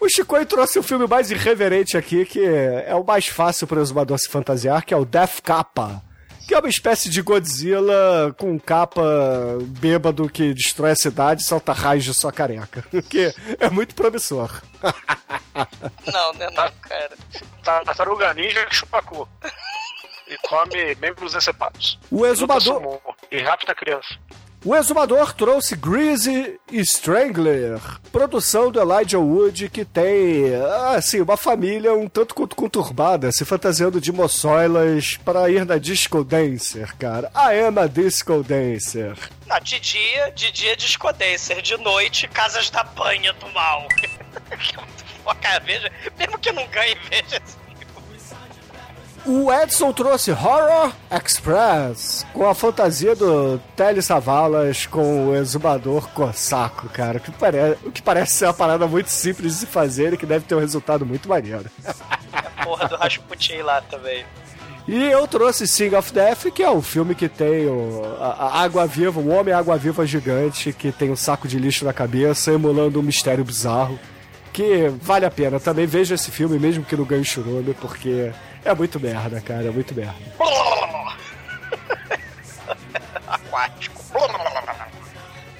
[0.00, 3.82] O Chicoio trouxe o filme mais irreverente aqui, que é o mais fácil para o
[3.82, 6.02] exumador se fantasiar, que é o Death Kappa.
[6.48, 9.02] Que é uma espécie de Godzilla com capa
[9.78, 12.82] bêbado que destrói a cidade e solta raios de sua careca.
[13.10, 14.62] Que é muito promissor.
[16.06, 17.10] Não, não é não, cara.
[17.64, 19.28] Tá, Tartaruga Ninja chupacu.
[20.30, 21.98] E come membros decepados.
[22.10, 23.00] O exumador-
[23.32, 24.14] E rapta criança.
[24.64, 27.80] O exumador trouxe Greasy Strangler,
[28.10, 30.52] produção do Elijah Wood, que tem,
[30.96, 36.24] assim, uma família um tanto quanto conturbada, se fantasiando de moçoilas para ir na Disco
[36.24, 37.30] Dancer, cara.
[37.32, 39.16] A Disco Dancer.
[39.46, 43.86] Não, de dia, de dia disco dancer, de noite, casas da banha do mal.
[45.22, 47.40] Pô, cara, veja, mesmo que não ganhe, veja
[49.26, 56.88] O Edson trouxe Horror Express, com a fantasia do Telly Savalas com o exumador Cossaco,
[56.88, 57.18] cara.
[57.18, 57.76] O que, pare...
[57.84, 60.54] o que parece ser uma parada muito simples de se fazer e que deve ter
[60.54, 61.66] um resultado muito maneiro.
[62.32, 64.24] a porra do Rasputin lá também.
[64.86, 68.62] E eu trouxe Sing of Death, que é o filme que tem o, a, a
[68.62, 72.52] água viva, o homem água viva gigante, que tem um saco de lixo na cabeça,
[72.52, 73.98] emulando um mistério bizarro.
[74.58, 75.60] Que vale a pena.
[75.60, 78.32] Também veja esse filme, mesmo que não ganhe churume, porque
[78.64, 79.68] é muito merda, cara.
[79.68, 80.16] É muito merda.
[83.28, 84.02] Aquático.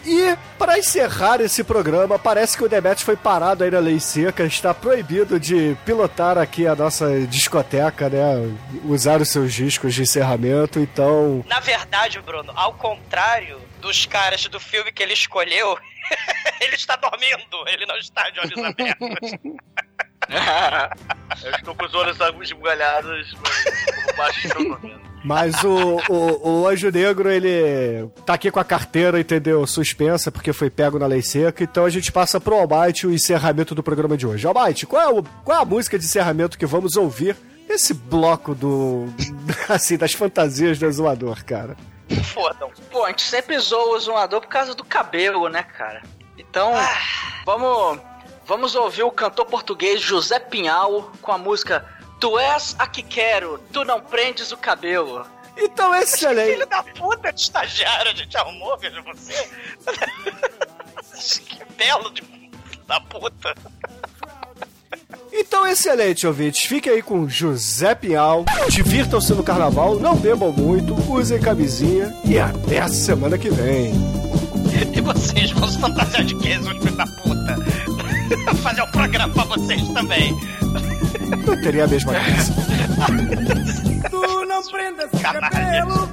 [0.05, 4.43] E, para encerrar esse programa, parece que o Demet foi parado aí na lei seca,
[4.43, 8.53] está proibido de pilotar aqui a nossa discoteca, né?
[8.85, 11.45] Usar os seus discos de encerramento, então.
[11.47, 15.79] Na verdade, Bruno, ao contrário dos caras do filme que ele escolheu,
[16.65, 19.09] ele está dormindo, ele não está de olhos abertos.
[21.43, 25.09] Eu estou com os olhos esbugalhados, mas por baixo estou dormindo.
[25.25, 29.67] Mas o, o, o Anjo Negro, ele tá aqui com a carteira, entendeu?
[29.67, 31.65] Suspensa, porque foi pego na lei seca.
[31.65, 34.47] Então a gente passa pro Almighty o encerramento do programa de hoje.
[34.47, 37.37] Almighty, qual é, o, qual é a música de encerramento que vamos ouvir
[37.69, 39.07] nesse bloco do.
[39.69, 41.77] assim, das fantasias do exumador, cara?
[42.23, 42.71] Fodam.
[42.91, 46.03] Pô, a gente sempre zoa o zoador por causa do cabelo, né, cara?
[46.39, 46.73] Então,
[47.45, 48.01] vamos,
[48.47, 51.85] vamos ouvir o cantor português José Pinhal com a música
[52.21, 55.25] Tu és a que quero, tu não prendes o cabelo.
[55.57, 56.53] Então, excelente.
[56.53, 59.49] Filho da puta de estagiário, a gente arrumou, veja você.
[61.41, 62.23] que belo de
[62.87, 63.55] da puta.
[65.33, 66.63] Então, excelente, ouvintes.
[66.63, 68.45] Fiquem aí com José Pinhal.
[68.71, 73.93] Divirtam-se no carnaval, não bebam muito, usem camisinha e até a semana que vem.
[74.95, 77.57] E vocês vão se fantasiar de quê, seus filhos da puta?
[78.63, 80.37] Fazer um programa pra vocês também.
[81.47, 82.53] Não teria a mesma graça.
[84.11, 86.09] Tu não prendas o cabelo.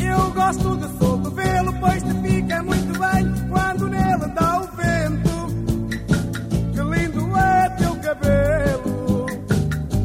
[0.00, 5.32] Eu gosto de solto vê-lo, pois te fica muito bem quando nele dá o vento.
[6.72, 9.26] Que lindo é teu cabelo,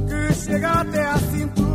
[0.07, 1.66] que chega até à cintura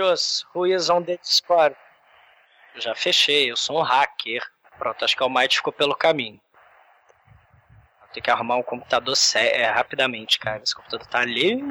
[0.00, 1.74] Adios, who is on the Discord?
[2.74, 4.42] Eu já fechei, eu sou um hacker.
[4.78, 6.38] Pronto, acho que o Might ficou pelo caminho.
[8.00, 10.62] Vou ter que arrumar um computador sé- é, rapidamente, cara.
[10.62, 11.62] Esse computador tá ali.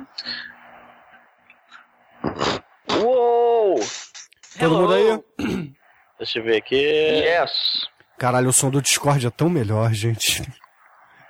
[3.04, 3.80] Uou!
[4.58, 5.76] Todo mundo aí?
[6.18, 6.76] Deixa eu ver aqui.
[6.76, 7.88] Yes.
[8.18, 10.42] Caralho, o som do Discord é tão melhor, gente.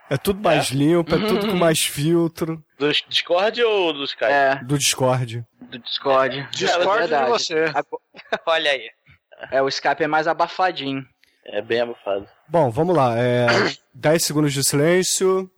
[0.09, 2.63] É tudo mais limpo, é tudo com mais filtro.
[2.77, 4.25] Do Discord ou do Skype?
[4.31, 5.43] É, Do Discord.
[5.61, 6.47] do Discord.
[6.51, 7.29] Discord de verdade.
[7.29, 7.65] você.
[8.45, 8.89] Olha aí.
[9.51, 11.03] É, o Skype é mais abafadinho.
[11.47, 12.27] É bem abafado.
[12.47, 13.17] Bom, vamos lá.
[13.17, 13.47] É,
[13.93, 15.49] 10 segundos de silêncio.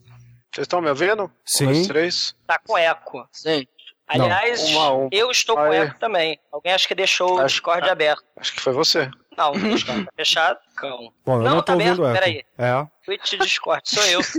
[0.53, 1.25] Vocês estão me ouvindo?
[1.25, 1.65] Um, Sim.
[1.65, 2.35] dois, três.
[2.47, 3.27] Tá com eco.
[3.31, 3.65] Sim.
[4.07, 5.09] Aliás, um um.
[5.11, 5.79] eu estou com Aí.
[5.79, 6.39] eco também.
[6.51, 8.23] Alguém acho que deixou o Acho- Discord aberto.
[8.37, 9.11] Acho que foi você.
[9.37, 10.57] Não, o Discord tá fechado.
[10.77, 11.11] Cão.
[11.25, 12.45] Bom, eu Não, não, tô tá ouvindo aberto, peraí.
[12.57, 12.87] É.
[13.03, 14.21] Twitch Discord, sou eu.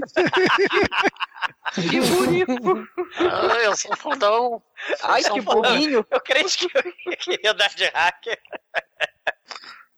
[1.75, 2.89] Que bonito.
[3.19, 4.63] Ah, eu sou fodão.
[5.03, 6.05] Ai, que burrinho.
[6.11, 8.39] Eu creio que eu queria dar de hacker.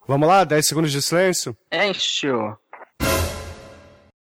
[0.06, 1.56] Vamos lá, 10 segundos de silêncio.
[1.70, 2.58] Encho.